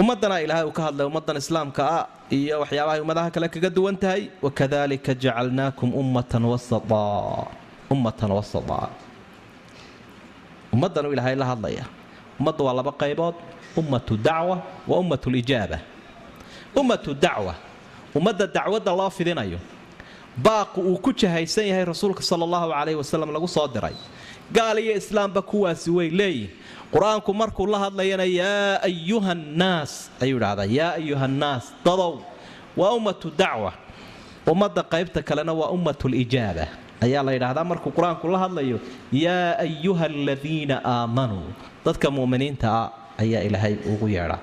ummadana 0.00 0.36
ilaahay 0.44 0.64
uu 0.68 0.72
ka 0.78 0.82
hadlay 0.86 1.06
ummadan 1.06 1.36
islaamka 1.42 1.82
ah 1.98 2.04
iyo 2.36 2.60
waxyaabahay 2.62 3.00
ummadaha 3.04 3.30
kale 3.34 3.48
kaga 3.54 3.70
duwan 3.76 3.96
tahay? 4.02 4.22
Wakadalika 4.44 5.12
jacalnaakum 5.24 5.88
ummatan 6.02 6.44
wasataa 6.52 7.46
ummatan 7.94 8.30
wasataa 8.38 8.88
ummaddanuu 10.74 11.12
ilaahay 11.14 11.36
la 11.42 11.46
hadlaya 11.52 11.84
ummadda 12.42 12.64
waa 12.66 12.74
laba 12.74 12.90
qaybood. 12.92 13.34
Ummatu 13.76 14.16
dacwa 14.26 14.56
wa 14.88 14.98
ummatu 14.98 15.30
lijaaba 15.30 15.78
ummatu 16.76 17.14
dacwa. 17.14 17.54
Ummadda 18.14 18.46
dacwadda 18.46 18.90
loo 18.98 19.10
fidinayo. 19.10 19.58
Baaqu 20.36 20.80
uu 20.80 20.98
ku 20.98 21.12
jahaysan 21.12 21.66
yahay 21.70 21.84
rasuulka 21.84 22.22
sala 22.22 22.44
allahu 22.44 22.68
calayhi 22.72 22.98
wasalam 23.02 23.30
lagu 23.32 23.48
soo 23.48 23.68
diray. 23.68 23.94
Gaal 24.52 24.78
iyo 24.78 24.96
islaamba 24.96 25.40
kuwaasi 25.42 25.90
way 25.90 26.08
leeyihiin 26.10 26.50
qur'aanku 26.92 27.30
markuu 27.34 27.66
la 27.66 27.78
hadlayana 27.78 28.24
yaa 28.24 28.82
ayuha 28.88 29.34
nnaas 29.34 29.92
ayuu 30.20 30.36
idhahdaa 30.40 30.64
yaa 30.78 30.92
ayuha 31.00 31.26
nnaas 31.28 31.64
dadow 31.84 32.20
waa 32.76 32.92
ummatu 32.98 33.30
dacwa. 33.40 33.72
Ummadda 34.46 34.82
qaybta 34.92 35.22
kalena 35.28 35.52
waa 35.60 35.68
ummatu 35.76 36.08
lijaaba 36.08 36.66
ayaa 37.04 37.22
la 37.26 37.32
yidhaahdaa 37.36 37.64
markuu 37.70 37.90
qur'aanku 37.98 38.26
la 38.34 38.38
hadlayo 38.44 38.78
yaa 39.24 39.50
ayuha 39.66 40.04
aladiina 40.12 40.76
aamanuu 40.94 41.48
dadka 41.86 42.08
mu'miniinta 42.18 42.66
ah 42.80 42.86
ayaa 43.22 43.42
ilaahay 43.48 43.74
ugu 43.92 44.06
yeedhaa 44.16 44.40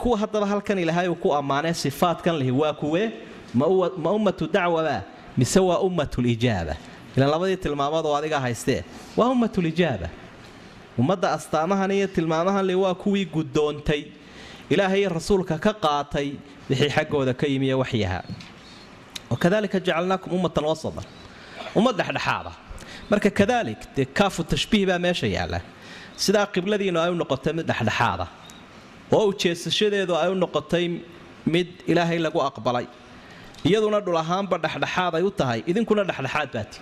kuwa 0.00 0.16
haddaba 0.22 0.46
halkan 0.52 0.78
ilaahay 0.84 1.08
uu 1.08 1.14
ku 1.24 1.28
ammaanay 1.38 1.74
sifaadkan 1.84 2.34
lihi 2.40 2.50
waa 2.60 2.72
kuwe 2.80 3.02
ma 4.04 4.10
ummatu 4.18 4.44
dacwaba 4.56 4.96
mise 5.38 5.60
waa 5.68 5.78
ummatulijaaba 5.88 6.74
ilaan 7.16 7.30
labadii 7.34 7.56
tilmaamood 7.64 8.06
oo 8.10 8.16
adiga 8.20 8.38
haystee 8.44 8.80
waa 9.18 9.28
ummatulijaaba 9.34 10.08
ummadda 11.00 11.28
astaamahan 11.36 11.90
iyo 11.96 12.06
tilmaamahan 12.16 12.64
li 12.70 12.74
waa 12.82 12.94
kuwii 13.02 13.24
guddoontay 13.34 14.02
ilaahay 14.72 15.02
rasuulka 15.16 15.54
ka 15.64 15.72
qaatay 15.84 16.28
wixii 16.70 16.90
xaggooda 16.96 17.32
ka 17.40 17.46
yimiye 17.52 17.74
waxyaha. 17.82 18.20
Wakadalika 19.30 19.78
jacalnaakum 19.86 20.30
ummatan 20.38 20.64
wasatan 20.70 21.04
ummad 21.78 21.94
dhexdhexaada. 22.00 22.52
Marka 23.10 23.30
kadalik 23.40 23.80
dee 23.96 24.04
kaafu 24.18 24.40
tashbiih 24.52 24.86
baa 24.90 24.98
meesha 25.06 25.26
yaalla. 25.36 25.60
Sidaa 26.24 26.46
qibladiinu 26.54 26.98
ay 27.04 27.10
u 27.10 27.16
noqotay 27.22 27.52
mid 27.58 27.66
dhexdhexaada. 27.70 28.26
Oo 29.16 29.24
ujeesashadeedu 29.32 30.12
ay 30.22 30.28
u 30.32 30.34
noqotay 30.44 30.84
mid 31.54 31.68
ilaahay 31.90 32.18
lagu 32.26 32.38
aqbalay. 32.48 32.86
Iyaduna 33.68 33.98
dhul 34.06 34.18
ahaanba 34.22 34.56
dhexdhexaad 34.64 35.12
ay 35.18 35.22
u 35.22 35.30
tahay 35.40 35.60
idinkuna 35.70 36.02
dhexdhexaad 36.10 36.48
baati 36.56 36.78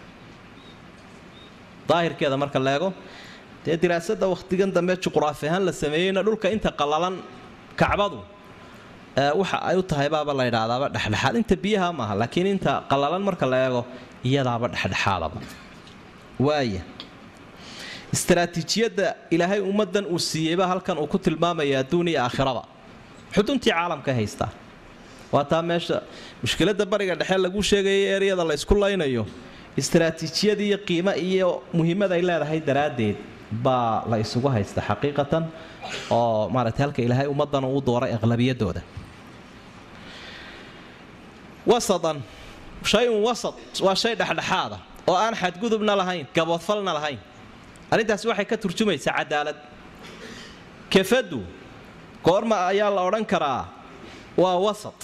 daahirkeeda 1.88 2.36
marka 2.42 2.58
leego 2.66 2.88
dee 3.64 3.76
diraasada 3.82 4.26
wakhtigan 4.32 4.70
dambe 4.76 4.94
juqraafi 5.04 5.44
ahaan 5.50 5.64
la 5.68 5.72
sameeyeyna 5.82 6.20
dhulka 6.26 6.46
inta 6.54 6.70
qallalan 6.80 7.14
kacbadu 7.80 8.18
waxa 9.40 9.56
ay 9.68 9.76
u 9.78 9.82
tahay 9.90 10.08
baaba 10.14 10.32
la 10.38 10.44
ydhaahdaaba 10.50 10.86
dhexdhexaad. 10.94 11.34
Inta 11.40 11.56
biyaha 11.64 11.88
maaha 11.98 12.14
laakiin 12.20 12.46
inta 12.54 12.72
qallalan 12.90 13.22
marka 13.28 13.46
la 13.52 13.58
eego 13.66 13.82
iyadaaba 14.28 14.66
dhexdhexaadaba. 14.74 15.38
Waaya 16.46 16.82
istaraatiijiyadda 18.14 19.06
ilaahay 19.34 19.60
ummaddan 19.70 20.04
uu 20.14 20.18
siiyeyba 20.18 20.64
halkan 20.70 20.98
uu 20.98 21.06
ku 21.12 21.18
tilmaamaya 21.18 21.78
adduun 21.82 22.08
iyo 22.12 22.20
aakhiraba 22.26 22.62
xuduntii 23.34 23.70
caalamka 23.74 24.10
haystaa. 24.18 24.50
Waa 25.34 25.44
taa 25.50 25.62
meesha 25.70 25.96
mushkiladda 26.42 26.84
bariga 26.92 27.14
dhexe 27.20 27.36
lagu 27.44 27.60
sheegayay 27.70 28.04
eryada 28.16 28.44
la 28.48 28.54
ysku 28.58 28.74
laynayo. 28.82 29.24
Istaraatiijiyad 29.80 30.60
iyo 30.68 30.78
qiimo 30.86 31.12
iyo 31.28 31.48
muhiimad 31.76 32.10
ay 32.16 32.22
leedahay 32.28 32.60
daraaddeed 32.68 33.16
baa 33.64 34.02
la 34.10 34.16
isugu 34.24 34.48
haysta 34.54 34.80
xaqiiqatan 34.88 35.42
oo 36.10 36.48
maaragtay 36.54 36.82
halka 36.86 37.00
ilaahay 37.06 37.26
ummaddan 37.34 37.64
uu 37.72 37.80
dooray 37.88 38.12
aqlabiyadooda 38.18 38.80
wasatan 41.66 42.22
shay-un 42.90 43.20
waa 43.24 43.94
shay 44.02 44.14
dhexdhexaada 44.20 44.78
oo 45.08 45.16
aan 45.16 45.34
xadgudubna 45.34 45.94
lahayn 45.96 46.26
gaboodfalna 46.36 46.92
lahayn. 46.98 47.18
Arrintaasi 47.92 48.26
waxay 48.28 48.44
ka 48.50 48.56
turjumaysaa 48.56 49.12
cadaalad. 49.18 49.56
Kefadu 50.90 51.40
goorma 52.24 52.56
ayaa 52.70 52.90
la 52.90 53.02
odhan 53.08 53.24
karaa 53.26 53.68
waa 54.36 54.56
wasat. 54.66 54.98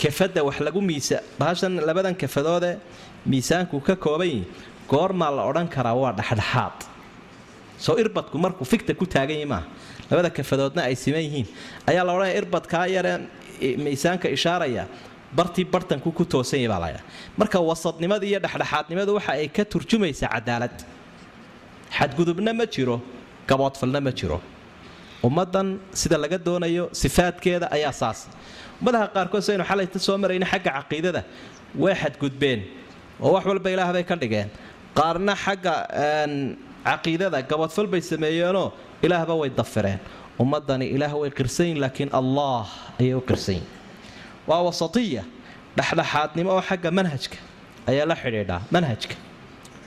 Kefadda 0.00 0.44
wax 0.44 0.60
lagu 0.60 0.80
miisa 0.80 1.20
bahashan 1.38 1.72
labadan 1.88 2.14
kafadoodee 2.14 2.76
miisaanku 3.26 3.80
ka 3.86 3.96
kooban 3.96 4.28
yihi 4.28 4.44
goormaa 4.88 5.30
la 5.36 5.42
odhan 5.50 5.68
karaa 5.68 5.94
waa 6.02 6.12
dhexdhexaad. 6.12 6.78
Soo 7.78 7.96
irbadku 8.02 8.36
markuu 8.38 8.64
figta 8.64 8.92
ku 8.94 9.06
taagan 9.06 9.36
yahi 9.40 9.48
maaha 9.48 9.66
labada 10.10 10.30
kafadoodna 10.30 10.82
ay 10.88 10.94
siman 10.96 11.22
yihiin. 11.26 11.46
Ayaa 11.88 12.04
la 12.04 12.12
odhanaya 12.12 12.36
irbadkaa 12.40 12.86
yaree 12.96 13.16
miisaanka 13.84 14.28
ishaaraya 14.36 14.84
bartii 15.36 15.64
bartanku 15.74 16.08
ku 16.18 16.24
toosan 16.32 16.58
yahi 16.60 16.68
baa 16.72 16.80
laydhaa 16.84 17.04
marka 17.40 17.58
wasadnimada 17.70 18.24
iyo 18.30 18.38
dhexdhexaadnimadu 18.44 19.10
waxa 19.18 19.32
ay 19.40 19.48
ka 19.56 19.62
turjumaysaa 19.72 20.30
cadaalad. 20.34 20.76
Xadgudubna 21.98 22.52
ma 22.60 22.66
jiro 22.74 22.96
gaboodfalna 23.48 24.00
ma 24.06 24.10
jiro. 24.18 24.38
Ummaddan 25.26 25.68
sida 26.00 26.16
laga 26.22 26.38
doonayo 26.46 26.84
sifaadkeeda 27.02 27.66
ayaa 27.76 27.92
saas. 28.00 28.18
Ummadaha 28.80 29.06
qaarkood 29.14 29.42
saynu 29.48 29.64
xalayta 29.70 29.98
soo 30.06 30.16
marayna 30.22 30.46
xagga 30.52 30.70
caqiidada 30.78 31.22
way 31.82 31.94
xadgudbeen 32.02 32.60
oo 33.24 33.30
wax 33.34 33.44
walba 33.50 33.68
ilaah 33.74 33.92
bay 33.96 34.04
ka 34.10 34.16
dhigeen. 34.22 34.48
Qaarna 34.98 35.34
xagga 35.44 35.74
caqiidada 36.88 37.38
gaboodfal 37.50 37.86
bay 37.92 38.00
sameeyeenoo 38.10 38.68
ilaahba 39.06 39.34
way 39.40 39.50
dafireen. 39.60 39.98
Ummadani 40.42 40.86
ilaah 40.96 41.12
way 41.22 41.30
qirsanyiin 41.38 41.78
laakiin 41.84 42.10
allah 42.20 42.66
ayay 43.00 43.14
u 43.14 43.22
qirsanyiin 43.30 43.64
waa 44.48 44.62
wasatiya 44.68 45.22
dhexdhexaadnimo 45.76 46.50
oo 46.56 46.62
xagga 46.68 46.90
manhajka 46.98 47.36
ayaa 47.90 48.06
la 48.10 48.16
xidhiidhaa 48.22 48.60
manhajka. 48.74 49.14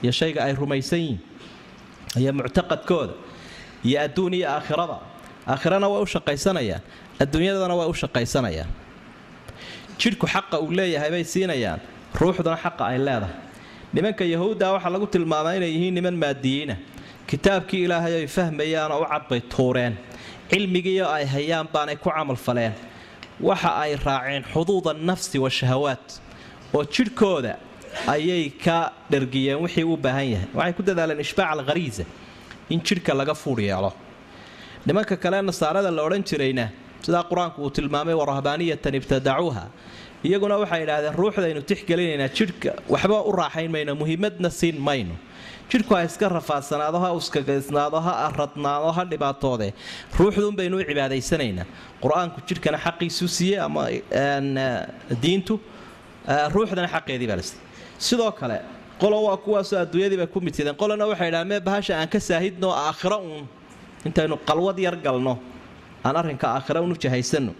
Iyo 0.02 0.12
shayga 0.12 0.40
ay 0.46 0.52
rumaysan 0.60 0.98
yihiin 1.04 1.20
iyo 2.20 2.30
muctaqadkooda 2.38 3.14
iyo 3.84 3.96
adduun 4.04 4.34
iyo 4.38 4.46
aakhirada. 4.54 4.96
Aakhirana 5.52 5.86
way 5.92 6.00
u 6.02 6.06
shaqaysanayaan 6.14 6.82
adduunyadana 7.22 7.74
way 7.78 7.88
u 7.88 7.94
shaqaysanayaan. 8.02 8.70
Jidhku 10.00 10.26
xaqa 10.34 10.56
uu 10.64 10.70
leeyahay 10.78 11.10
bay 11.14 11.24
siinayaan 11.24 11.80
ruuxduna 12.20 12.56
xaqa 12.64 12.82
ay 12.92 12.98
leedahay. 13.06 13.34
Nimanka 13.94 14.24
yahuudda 14.24 14.66
waxaa 14.74 14.90
lagu 14.94 15.06
tilmaamaa 15.14 15.54
inay 15.58 15.72
yihiin 15.74 15.94
niman 15.98 16.16
maadiyiina 16.22 16.76
kitaabkii 17.30 17.82
ilaahay 17.86 18.14
ay 18.22 18.26
fahmayaan 18.36 18.92
oo 18.92 19.02
u 19.02 19.06
cadbay 19.12 19.40
tuureen. 19.52 19.94
Cilmigiio 20.50 21.06
ay 21.16 21.24
hayaan 21.34 21.66
baanay 21.74 21.96
ku 21.96 22.08
camalfaleen 22.10 22.72
waxa 23.48 23.70
ay 23.82 23.92
raaceen 24.06 24.42
xuduuda 24.52 24.92
nafsi 25.08 25.38
wa 25.44 25.50
shahawaat 25.58 26.06
oo 26.76 26.84
jidhkooda 26.94 27.52
ayay 28.14 28.44
ka 28.64 28.92
dhargiyeen 29.12 29.58
wixii 29.64 29.84
u 29.84 29.96
baahan 29.96 30.26
yahay. 30.34 30.48
Waxay 30.54 30.72
ku 30.78 30.82
dadaaleen 30.88 31.20
ishbaac 31.26 31.50
alkhariisa 31.56 32.04
in 32.72 32.80
jidhka 32.86 33.12
laga 33.20 33.34
fuudh 33.42 33.60
yeelo 33.68 33.92
nimanka 34.86 35.16
kale 35.22 35.38
nasaarada 35.42 35.90
la 35.96 36.02
odhan 36.06 36.22
jirayna 36.30 36.66
sidaa 37.04 37.24
qur'aanku 37.30 37.58
uu 37.64 37.70
tilmaamay 37.76 38.14
warahbaaniyatan 38.20 38.94
ibtadacuuha 39.00 39.64
iyaguna 40.28 40.56
waxay 40.62 40.82
idhaahdeen 40.84 41.14
ruuxdaynu 41.20 41.62
tixgelinaynaa 41.70 42.28
jidhka 42.38 42.70
waxba 42.92 43.16
u 43.28 43.32
raaxayn 43.40 43.70
mayno 43.74 43.92
muhiimadna 44.00 44.50
siin 44.50 44.76
mayno. 44.88 45.14
Jidhku 45.70 45.94
ha 45.94 46.02
iska 46.08 46.28
rafaadsanaado 46.28 46.98
ha 47.04 47.08
uskagaysnaado 47.18 47.98
ha 48.06 48.12
aradnaado 48.26 48.90
ha 48.96 49.02
dhibaatoode. 49.12 49.68
Ruuxduun 50.18 50.56
baynu 50.58 50.76
u 50.76 50.84
cibaadaysanaynaa 50.90 51.66
qur'aanku 52.02 52.38
jidhkana 52.48 52.78
xaqiisuu 52.84 53.28
siiyey 53.36 53.60
ama 53.66 53.82
diintu 55.22 55.54
ruuxdana 56.54 56.88
xaqeedii 56.94 57.28
baa 57.30 57.38
lasiiyey 57.40 57.64
sidoo 57.98 58.32
kale 58.40 58.58
qolo 59.00 59.16
waa 59.26 59.36
kuwaasoo 59.44 59.78
adduunyadiiba 59.84 60.26
ku 60.26 60.38
midsideen 60.46 60.76
qolona 60.82 61.04
waxay 61.10 61.28
idhahdeen 61.30 61.48
mee 61.48 61.60
bahasha 61.68 61.92
aan 62.00 62.08
ka 62.14 62.20
saahidno 62.20 62.68
aakhiro 62.84 63.18
uun. 63.28 63.44
Intaynu 64.04 64.36
qalwad 64.48 64.78
yar 64.86 64.96
galno. 65.06 65.34
Aan 66.04 66.16
arrinka 66.16 66.46
aakhira 66.56 66.80
unu 66.86 66.96
jahaysanno 67.04 67.52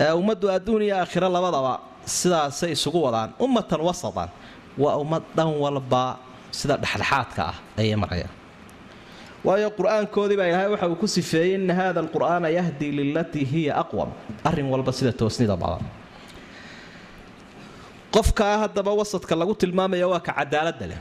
ummaddu 0.00 0.46
adduun 0.50 0.82
iyo 0.86 0.96
aakhiro 1.00 1.28
labadaba 1.28 1.80
sidaasay 2.04 2.72
isugu 2.76 2.98
wadaan. 3.06 3.30
Ummatan 3.40 3.80
wasatan 3.80 4.28
waa 4.78 4.96
ummad 5.02 5.22
dhan 5.36 5.48
walba 5.64 6.18
sida 6.58 6.76
dhexdhexaadka 6.76 7.42
ah 7.52 7.56
ayay 7.80 7.96
marayaan. 7.96 8.32
Waayo 9.46 9.68
qur'aankoodii 9.78 10.36
baa 10.40 10.48
ilaahay 10.50 10.68
waxa 10.74 10.86
uu 10.92 10.96
ku 11.02 11.06
sifeeyey 11.16 11.54
ina 11.56 11.74
hada 11.80 12.00
alqur'aana 12.04 12.48
yahdii 12.58 12.92
lilatii 12.98 13.44
hiya 13.52 13.72
aqwam. 13.82 14.10
Arrin 14.48 14.68
walba 14.72 14.92
sida 14.92 15.12
toosnida 15.20 15.56
badan. 15.56 15.84
Qofkaa 18.14 18.56
haddaba 18.68 18.90
wasadka 19.00 19.34
lagu 19.40 19.54
tilmaamaya 19.54 20.06
waa 20.12 20.20
ka 20.20 20.32
cadaaladda 20.38 20.86
leh. 20.92 21.00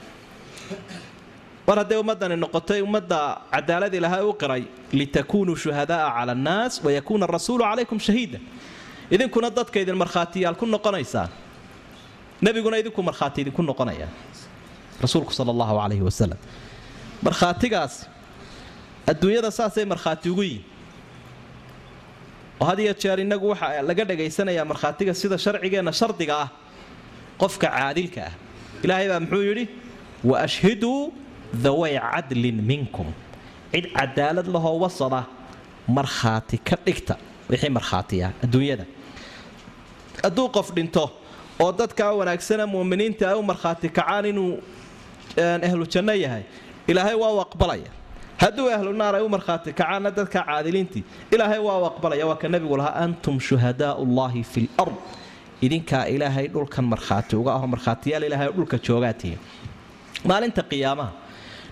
Mar 1.67 1.77
hadday 1.81 1.97
ummadani 2.03 2.35
noqotay 2.43 2.79
ummadda 2.87 3.19
cadaalad 3.53 3.93
ilaahay 3.99 4.23
u 4.23 4.33
qiray 4.41 4.63
litakuunuu 4.99 5.55
shuhadaaa 5.63 6.09
cala 6.17 6.31
annaas 6.37 6.73
wayakuuna 6.85 7.25
arasuulu 7.27 7.63
calaykum 7.67 7.99
shahiida 8.07 8.39
idinkuna 9.11 9.49
dadka 9.49 9.79
idin 9.79 9.95
markhaatiyaal 9.95 10.55
ku 10.55 10.65
noqonaysaan 10.65 11.29
nebiguna 12.41 12.77
idinku 12.77 13.01
markhaati 13.03 13.41
idinku 13.41 13.61
noqonaya. 13.61 14.07
Rasuulku 15.01 15.33
sala 15.33 15.51
allahu 15.51 15.75
calayhi 15.81 16.03
wasalam 16.09 16.39
markhaatigaas 17.23 18.07
adduunyada 19.07 19.51
saasay 19.51 19.85
markhaati 19.85 20.29
ugu 20.29 20.43
yihiin 20.43 20.63
oo 22.59 22.65
had 22.65 22.79
iyo 22.79 22.93
jeer 22.93 23.19
innagu 23.19 23.49
waxa 23.51 23.81
laga 23.81 24.03
dhagaysanayaa 24.05 24.65
markhaatiga 24.65 25.13
sida 25.13 25.37
sharcigeenna 25.37 25.91
shardiga 25.91 26.35
ah 26.43 26.49
qofka 27.37 27.67
caadilka 27.67 28.21
ah. 28.29 28.33
Ilaahay 28.83 29.07
baa 29.11 29.19
muxuu 29.19 29.43
yidhi 29.49 29.65
wa 30.23 30.39
ashhiduu 30.45 31.13
daway 31.53 31.99
cadlin 31.99 32.57
minkum. 32.61 33.07
Cid 33.71 33.85
cadaalad 33.93 34.47
lahoo 34.47 34.79
wasada 34.79 35.27
markhaati 35.87 36.57
ka 36.57 36.75
dhigta 36.85 37.15
wixii 37.49 37.69
markhaatiya 37.69 38.27
adduunyada 38.43 38.85
hadduu 40.23 40.47
qof 40.55 40.67
dhinto 40.77 41.05
oo 41.63 41.71
dadkaa 41.79 42.11
wanaagsana 42.19 42.63
muuminiinta 42.73 43.23
ay 43.31 43.35
u 43.39 43.43
markhaati 43.51 43.87
kacaan 43.97 44.25
inuu 44.31 44.51
ahlu 45.67 45.85
janno 45.93 46.13
yahay 46.23 46.43
ilaahay 46.91 47.15
waa 47.23 47.31
u 47.37 47.39
aqbalaya 47.45 47.91
hadduu 48.43 48.67
ahlu 48.75 48.91
naar 49.01 49.13
ay 49.19 49.23
u 49.23 49.29
markhaati 49.35 49.69
kacaanna 49.79 50.09
dadka 50.17 50.39
caadiliintii 50.47 51.03
ilaahay 51.33 51.59
waa 51.67 51.77
u 51.81 51.85
aqbalaya 51.91 52.25
waa 52.29 52.35
ka 52.41 52.47
nebigu 52.53 52.77
lahaa 52.81 52.95
antum 53.05 53.35
shuhadaau 53.47 54.03
llahi 54.17 54.43
fi 54.53 54.61
lard 54.79 54.95
idinkaa 55.65 56.03
ilaahay 56.15 56.47
dhulkan 56.53 56.85
markhaati 56.93 57.33
uga 57.41 57.51
aho 57.57 57.67
markhaatiyaal 57.73 58.23
ilaahay 58.29 58.49
dhulka 58.57 58.77
joogaatihi 58.87 59.35
maalinta 60.29 60.61
qiyaamaha 60.71 61.11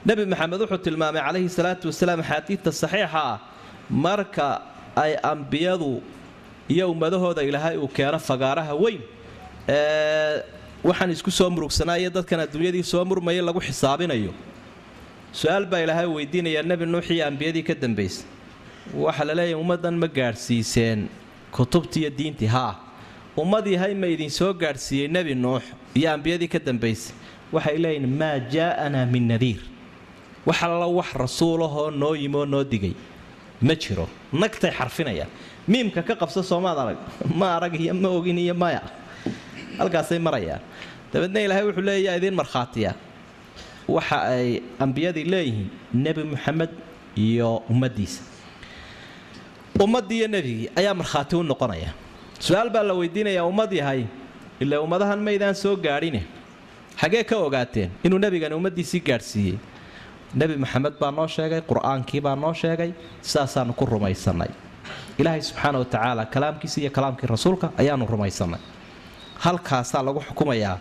nebi 0.08 0.24
maxamed 0.32 0.60
wuxuu 0.64 0.78
tilmaamay 0.86 1.22
calayhi 1.28 1.50
salaatu 1.58 1.86
wasalaam 1.92 2.20
axaadiidta 2.24 2.72
saxiixa 2.82 3.20
ah 3.32 3.38
marka 4.06 4.48
ay 5.04 5.12
ambiyadu 5.32 5.92
iyo 6.70 6.92
ummadahooda 6.92 7.42
ilaahay 7.44 7.78
uu 7.78 7.88
keeno 7.88 8.20
fagaaraha 8.20 8.74
weyn. 8.76 9.02
Waxaan 10.84 11.12
isku 11.16 11.32
soo 11.32 11.50
murugsanaayo 11.50 12.10
dadkan 12.10 12.40
adduunyadii 12.44 12.84
soo 12.84 13.06
murmaya 13.06 13.42
lagu 13.42 13.60
xisaabinayo. 13.62 14.34
Su'aal 15.32 15.66
baa 15.66 15.80
ilaahay 15.86 16.06
weydiinayaa 16.16 16.64
nebi 16.64 16.86
nuux 16.86 17.08
iyo 17.10 17.26
ambiyadii 17.28 17.64
ka 17.64 17.74
dambaysay. 17.74 18.26
Waxaa 18.94 19.26
la 19.26 19.34
leeyahay 19.34 19.62
ummaddan 19.62 19.96
ma 20.02 20.08
gaadhsiiseen 20.08 21.08
kutubtiiyo 21.52 22.10
diintii 22.10 22.48
haa. 22.56 22.76
Ummad 23.38 23.66
yahay 23.68 23.94
ma 23.96 24.08
idin 24.08 24.30
soo 24.30 24.54
gaadhsiiyey 24.54 25.08
nebi 25.08 25.36
nuux 25.36 25.64
iyo 25.96 26.12
ambiyadii 26.14 26.48
ka 26.48 26.60
dambaysay. 26.60 27.16
Waxay 27.54 27.78
leeyihiin 27.78 28.10
maa 28.20 28.40
jaa'anaa 28.54 29.06
min 29.06 29.28
nadiir. 29.28 29.62
Wax 30.46 30.64
alla 30.64 30.88
wax 30.88 31.14
rasuulahoo 31.16 31.92
noo 31.92 32.16
yimoo 32.16 32.46
noo 32.46 32.64
digay 32.64 32.94
ma 33.68 33.74
jiro 33.82 34.06
nagtay 34.42 34.72
xarfinayaan 34.80 35.30
miimka 35.72 36.02
ka 36.08 36.14
qabsa 36.22 36.42
soomaad 36.52 36.78
arag 36.84 36.98
ma 37.40 37.48
arag 37.58 37.74
iyo 37.84 37.94
ma 38.04 38.10
ogin 38.18 38.38
iyo 38.46 38.54
maya. 38.64 38.82
Halkaasay 39.80 40.20
marayaan 40.28 40.62
dabeedna 41.14 41.40
ilaahay 41.46 41.64
wuxuu 41.68 41.82
leeyayaa 41.88 42.18
idiin 42.20 42.36
markhaatiya. 42.42 42.92
Waxa 43.96 44.18
ay 44.36 44.50
ambiyadii 44.84 45.26
leeyihiin 45.34 45.70
nebi 46.04 46.24
muxamed 46.32 46.72
iyo 47.26 47.50
ummaddiisa 47.72 48.22
ummaddii 49.84 50.18
iyo 50.20 50.28
nebigii 50.28 50.70
ayaa 50.80 50.94
markhaati 50.94 51.36
u 51.36 51.44
noqonaya. 51.44 51.90
Su'aal 52.40 52.70
baa 52.70 52.84
la 52.84 52.94
weydiinayaa 53.00 53.46
ummad 53.52 53.72
yahay 53.80 54.02
ilaa 54.60 54.80
ummadahan 54.86 55.20
maydaan 55.28 55.56
soo 55.56 55.76
gaadhine. 55.76 56.22
Xagee 57.02 57.24
ka 57.24 57.36
ogaateen 57.38 57.90
inuu 58.06 58.20
nebigani 58.20 58.56
ummaddiisii 58.56 59.00
gaadhsiiyey 59.10 59.58
nebi 60.40 60.56
maxamed 60.64 60.96
baa 61.02 61.12
noo 61.18 61.28
sheegay 61.36 61.62
qur'aankii 61.70 62.22
baa 62.26 62.36
noo 62.44 62.54
sheegay 62.62 62.92
sidaasaanu 63.22 63.74
ku 63.80 63.86
rumaysannay. 63.86 64.50
Ilaahay 65.20 65.42
subxaana 65.50 65.78
wa 65.82 65.86
tacaala 65.94 66.24
kalaamkiisa 66.34 66.78
iyo 66.82 66.92
kalaamkii 66.98 67.28
rasuulka 67.34 67.68
ayaanu 67.82 68.06
rumaysannay. 68.14 68.60
Halkaasaa 69.44 70.02
lagu 70.08 70.20
xukumayaa 70.28 70.78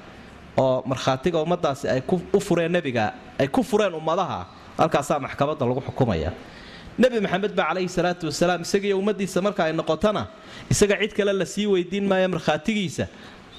oo 0.56 0.82
markhaatiga 0.90 1.38
ummadaasi 1.44 1.84
ay 1.88 2.00
u 2.32 2.40
fureen 2.40 2.72
nebiga 2.72 3.12
ay 3.40 3.48
ku 3.48 3.62
fureen 3.62 3.94
ummadaha 3.94 4.46
halkaasaa 4.78 5.18
maxkamadda 5.24 5.64
lagu 5.70 5.80
xukumaya. 5.88 6.32
Nebi 6.98 7.20
maxamed 7.24 7.52
baa 7.58 7.66
calayhi 7.68 7.88
salaatu 7.88 8.26
wasalaam 8.30 8.62
isagiiyo 8.66 8.96
ummaddiisa 9.00 9.38
marka 9.46 9.64
ay 9.64 9.72
noqotona 9.72 10.22
isaga 10.72 10.96
cid 11.02 11.12
kale 11.16 11.32
la 11.32 11.44
sii 11.46 11.66
weydiin 11.72 12.04
maayo 12.10 12.28
markhaatigiisa 12.34 13.04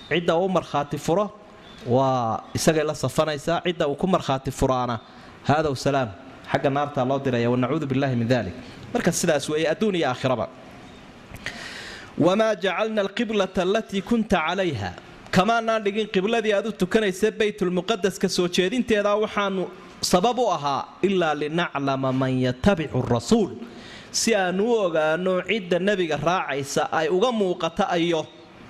cidda 0.10 0.34
uu 0.38 0.50
markhaati 0.58 0.98
furo 1.06 1.26
waa 1.96 2.44
isagay 2.58 2.84
la 2.90 2.94
safanaysaa 3.04 3.62
cidda 3.66 3.86
uu 3.88 3.96
ku 4.02 4.08
markhaati 4.08 4.52
furaana 4.60 4.96
haadow 5.50 5.74
salaam 5.86 6.10
xagga 6.52 6.70
naartaa 6.76 7.06
loo 7.10 7.20
diraya 7.26 7.48
wanacuudu 7.54 7.86
billahi 7.92 8.16
min 8.22 8.28
dalik 8.34 8.54
marka 8.94 9.12
sidaas 9.20 9.46
weeye 9.52 9.68
adduun 9.74 9.96
iyo 10.00 10.08
aakhiraba 10.12 10.46
wamaa 12.26 12.56
jacalna 12.64 13.02
alqiblata 13.06 13.62
alatii 13.68 14.02
kunta 14.10 14.38
calayha 14.48 14.92
kamaanaan 15.36 15.82
dhigin 15.86 16.08
qibladii 16.16 16.54
aad 16.58 16.68
u 16.68 16.72
tukanaysa 16.82 17.28
baytulmuqadaska 17.40 18.28
soo 18.36 18.48
jeedinteeda 18.56 19.12
waxaanu 19.24 19.64
sabab 20.12 20.38
u 20.40 20.46
ahaa 20.56 20.82
ilaa 21.08 21.34
linaclama 21.42 22.10
man 22.22 22.34
yatabicu 22.46 23.00
rasuul 23.16 23.50
si 24.20 24.30
aanu 24.42 24.64
u 24.64 24.74
ogaano 24.86 25.34
cidda 25.50 25.78
nebiga 25.88 26.18
raacaysa 26.28 26.82
ay 27.00 27.08
uga 27.18 27.30
muuqata 27.40 27.84
ayo 27.98 28.22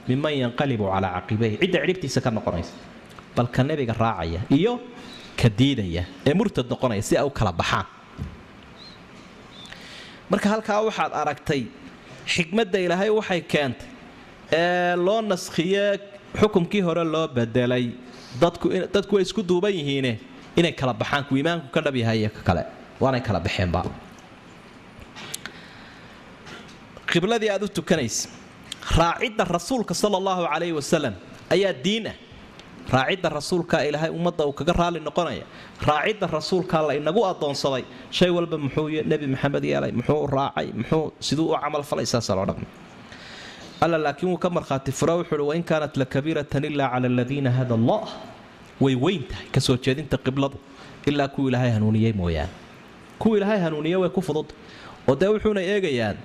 miman 0.09 0.33
yanqalibu 0.43 0.85
calaa 0.93 1.11
caqibayhi 1.19 1.55
cidda 1.61 1.79
cidhibtiisa 1.83 2.19
ka 2.25 2.29
noqonaysa 2.37 2.73
balka 3.37 3.59
nebiga 3.69 3.93
raacaya 4.03 4.39
iyo 4.57 4.73
ka 5.39 5.49
diidaya 5.59 6.03
ee 6.29 6.33
murtad 6.39 6.67
noqonaya 6.73 7.01
si 7.09 7.13
ay 7.17 7.25
u 7.25 7.29
kala 7.39 7.51
baxaan. 7.61 7.85
Marka 10.31 10.47
halkaa 10.53 10.79
waxaad 10.87 11.11
aragtay 11.21 11.61
xikmadda 12.33 12.77
ilaahay 12.85 13.09
waxay 13.19 13.41
keentay 13.53 13.87
ee 14.59 14.95
loo 15.05 15.21
naskhiye 15.31 15.85
xukumkii 16.39 16.81
hore 16.87 17.03
loo 17.13 17.27
bedelay 17.37 17.85
dadku 18.93 19.15
way 19.15 19.23
isku 19.27 19.41
duuban 19.49 19.73
yihiine 19.79 20.11
inay 20.59 20.73
kala 20.79 20.93
baxaan 21.01 21.23
ku 21.27 21.33
iimaanku 21.39 21.67
ka 21.75 21.79
dhab 21.85 21.95
yahay 22.01 22.17
iyo 22.21 22.29
ka 22.37 22.41
kale. 22.47 22.63
Waanay 23.03 23.21
kala 23.27 23.39
baxeenba 23.45 23.81
qibladii 27.11 27.49
aad 27.53 27.63
u 27.63 27.67
tukanaysa 27.77 28.29
raacidda 28.97 29.43
rasuulka 29.57 29.93
sala 30.01 30.17
allahu 30.21 30.41
calayhi 30.53 30.73
wasalam 30.79 31.13
ayaa 31.55 31.73
diin 31.85 32.05
ah 32.11 32.15
raacidda 32.91 33.29
rasuulkaa 33.29 33.81
ilaahay 33.89 34.09
ummadda 34.09 34.45
uu 34.45 34.53
kaga 34.53 34.73
raali 34.73 34.99
noqonaya. 34.99 35.43
Raacidda 35.87 36.27
rasuulkaa 36.27 36.81
la 36.87 36.93
inagu 36.95 37.21
shay 38.11 38.29
walba 38.29 38.57
muxuu 38.57 38.89
nebi 39.05 39.27
maxamed 39.27 39.63
yeelay 39.63 39.91
muxuu 39.91 40.27
raacay 40.27 40.67
muxuu 40.73 41.11
siduu 41.19 41.47
u 41.53 41.57
camalfalay 41.63 42.05
saasa 42.05 42.35
loo 42.35 42.45
dhaqmay 42.45 42.67
alla 43.83 43.97
laakiin 43.97 44.29
wuu 44.31 44.37
ka 44.37 44.49
markhaati 44.49 44.91
fura 44.91 45.13
wuxuu 45.19 45.35
uhi 45.35 45.47
wain 45.49 45.63
kaanat 45.63 45.97
lakabiiratan 45.97 46.63
ilaa 46.65 46.89
cala 46.93 47.07
aladiina 47.07 47.51
hada 47.51 47.73
allah. 47.79 48.01
Way 48.81 48.95
weyn 48.95 49.23
tahay 49.29 49.47
ka 49.55 49.59
soo 49.61 49.77
jeedinta 49.77 50.17
qibladu. 50.17 50.57
Ilaa 51.09 51.27
kuwa 51.27 51.49
ilaahay 51.49 51.71
hanuuniyey 51.75 52.13
mooyaane. 52.13 52.51
Kuwa 53.19 53.37
ilaahay 53.37 53.59
hanuuniye 53.65 53.95
way 53.95 54.09
ku 54.09 54.21
fudud. 54.21 54.49
Oo 55.07 55.15
dee 55.15 55.27
wuxuuna 55.33 55.61
eegayaan 55.61 56.17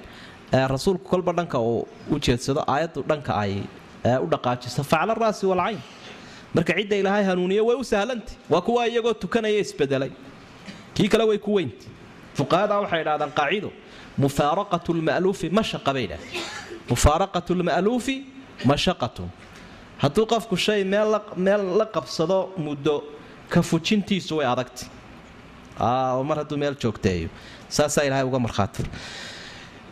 rasuulku 0.72 1.04
kolba 1.10 1.32
dhanka 1.32 1.58
uu 1.60 1.86
u 2.10 2.18
jeedsado 2.18 2.60
aayaddu 2.72 3.02
dhanka 3.10 3.32
ay 3.42 3.52
u 4.22 4.26
dhaqaajiso 4.32 4.82
facla 4.92 5.14
raasi 5.22 5.46
walcayn 5.46 5.78
marka 6.54 6.72
cidda 6.78 6.96
ilaahay 6.96 7.24
hanuuniye 7.30 7.60
way 7.68 7.76
u 7.76 7.84
sahlantay. 7.84 8.36
Waa 8.50 8.60
kuwa 8.66 8.86
iyagoo 8.88 9.12
tukanaya 9.22 9.58
isbedelay. 9.64 10.10
Kii 10.94 11.08
kale 11.08 11.24
way 11.24 11.38
ku 11.38 11.54
weynta 11.54 11.86
fuqahada 12.38 12.80
waxay 12.82 13.00
idhahdaan 13.02 13.32
qaacido. 13.38 13.70
Mufaaraqatu 14.18 14.90
lma'luufi 14.98 15.46
mashaqa 15.58 15.90
bay 15.94 16.04
idhahdeen 16.08 16.42
mufaaraqatu 16.90 17.52
lma'luufi 17.60 18.16
mashaqatun 18.70 19.28
hadduu 20.02 20.24
qofku 20.32 20.56
shay 20.56 20.84
meel 20.84 21.62
la 21.78 21.86
qabsado 21.94 22.38
muddo 22.56 22.94
ka 23.52 23.60
fujintiisu 23.62 24.32
way 24.38 24.46
adagtay. 24.46 24.88
Mar 26.28 26.36
hadduu 26.42 26.58
meel 26.62 26.74
joogteeyo 26.82 27.28
saasaa 27.76 28.04
ilahay 28.08 28.24
uga 28.30 28.38
markhaati 28.46 28.82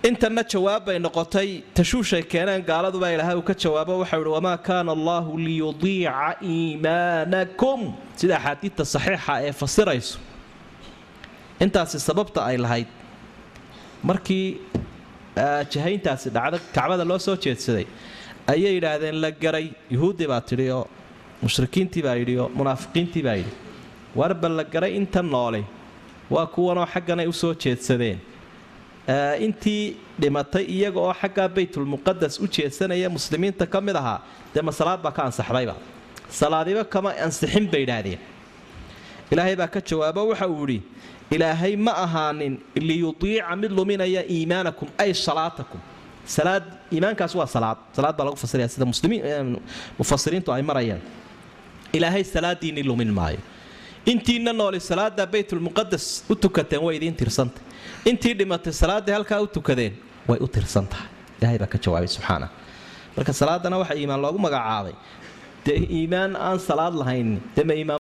intanna 0.08 0.42
jawaab 0.52 0.82
bay 0.86 0.98
noqotay 1.06 1.48
tashuushay 1.76 2.22
keeneen 2.32 2.62
gaaladubaa 2.70 3.10
ilaahay 3.14 3.36
uu 3.40 3.42
ka 3.50 3.54
jawaabo 3.64 3.94
waxau 4.02 4.20
ihi 4.22 4.30
wamaa 4.36 4.56
kaana 4.68 4.90
allaahu 4.96 5.32
liyudiica 5.46 6.36
iimaanakum. 6.52 7.80
Sida 8.18 8.36
axaadiidta 8.38 8.84
saxiixa 8.94 9.34
ee 9.48 9.52
fasirayso. 9.60 10.18
Intaasi 11.64 11.98
sababta 12.08 12.40
ay 12.50 12.56
lahayd. 12.64 12.88
Markii 14.08 14.46
jahayntaasi 15.72 16.28
dhacda 16.36 16.58
kacbada 16.76 17.04
loo 17.10 17.18
soo 17.26 17.36
jeedsaday 17.44 17.86
ayay 18.52 18.72
yidhaahdeen 18.76 19.16
la 19.24 19.30
garay. 19.44 19.66
Yuhuuddii 19.94 20.28
baa 20.32 20.40
tidhi 20.50 20.66
oo 20.78 20.84
mushrikiintii 21.42 22.02
baa 22.06 22.16
yidhi 22.20 22.34
munaafiqiintii 22.60 23.22
baa 23.28 23.36
yidhi. 23.40 23.52
Warba 24.18 24.48
la 24.58 24.64
garay 24.74 24.92
inta 25.00 25.20
noole 25.34 25.62
waa 26.34 26.46
kuwanoo 26.54 26.86
xagganay 26.94 27.26
u 27.26 27.32
soo 27.42 27.54
jeedsadeen 27.64 28.18
intii 29.46 29.96
dhimatay 30.20 30.64
iyaga 30.66 30.98
oo 31.00 31.12
xaggaa 31.14 31.48
baytulmuqadas 31.48 32.40
u 32.42 32.46
jeedsanaya 32.48 33.08
muslimiinta 33.16 33.66
ka 33.66 33.80
mid 33.80 33.96
ahaa 33.96 34.20
dee 34.54 34.62
ma 34.62 34.72
salaad 34.72 35.00
baa 35.02 35.12
ka 35.12 35.22
ansaxdayba? 35.28 35.74
Salaadiba 36.30 36.82
kama 36.84 37.10
ansixin 37.24 37.66
bay 37.70 37.82
idhaahdeen. 37.86 38.18
Ilaahay 39.30 39.54
baa 39.56 39.68
ka 39.74 39.80
jawaabo 39.80 40.28
waxa 40.34 40.46
uu 40.48 40.66
yidhi 40.66 40.82
ilaahay 41.30 41.76
ma 41.76 41.92
ahaanin 42.04 42.58
liyudiica 42.74 43.54
mid 43.56 43.70
luminaya 43.70 44.22
iimaanakum 44.26 44.88
ay 44.98 45.14
salaatakum. 45.14 45.80
Salaad 46.26 46.64
iimaankaas 46.90 47.34
waa 47.38 47.46
salaad. 47.46 47.78
Salaad 47.96 48.16
baa 48.18 48.24
lagu 48.26 48.36
fasiraya 48.36 48.68
sida 48.68 48.86
mufasiriintu 49.98 50.50
ay 50.52 50.62
marayaan. 50.62 51.00
Ilaahay 51.92 52.24
salaadiinni 52.24 52.82
lumin 52.82 53.12
maayo. 53.18 53.38
Intiina 54.06 54.52
nooli 54.52 54.80
salaada 54.80 55.26
baytulmuqadas 55.26 56.24
u 56.30 56.34
tukateen 56.34 56.82
way 56.86 56.96
idiin 56.98 57.14
tirsantah 57.14 57.62
intii 58.10 58.34
dhimatay 58.40 58.72
salaaday 58.82 59.14
halkaa 59.18 59.40
u 59.44 59.46
tukadeen 59.56 59.94
way 60.28 60.38
u 60.44 60.48
tirsan 60.54 60.86
tahay 60.92 61.08
ilaahay 61.40 61.58
baa 61.62 61.70
ka 61.74 61.78
jawaabay 61.84 62.10
subxaana 62.16 62.46
marka 63.16 63.32
salaadana 63.40 63.76
waxaa 63.82 63.96
iimaan 64.00 64.20
loogu 64.24 64.38
magacaabay. 64.46 64.94
Dee 65.66 65.78
iimaan 65.98 66.32
aan 66.46 66.58
salaad 66.68 66.94
lahayn 67.00 67.28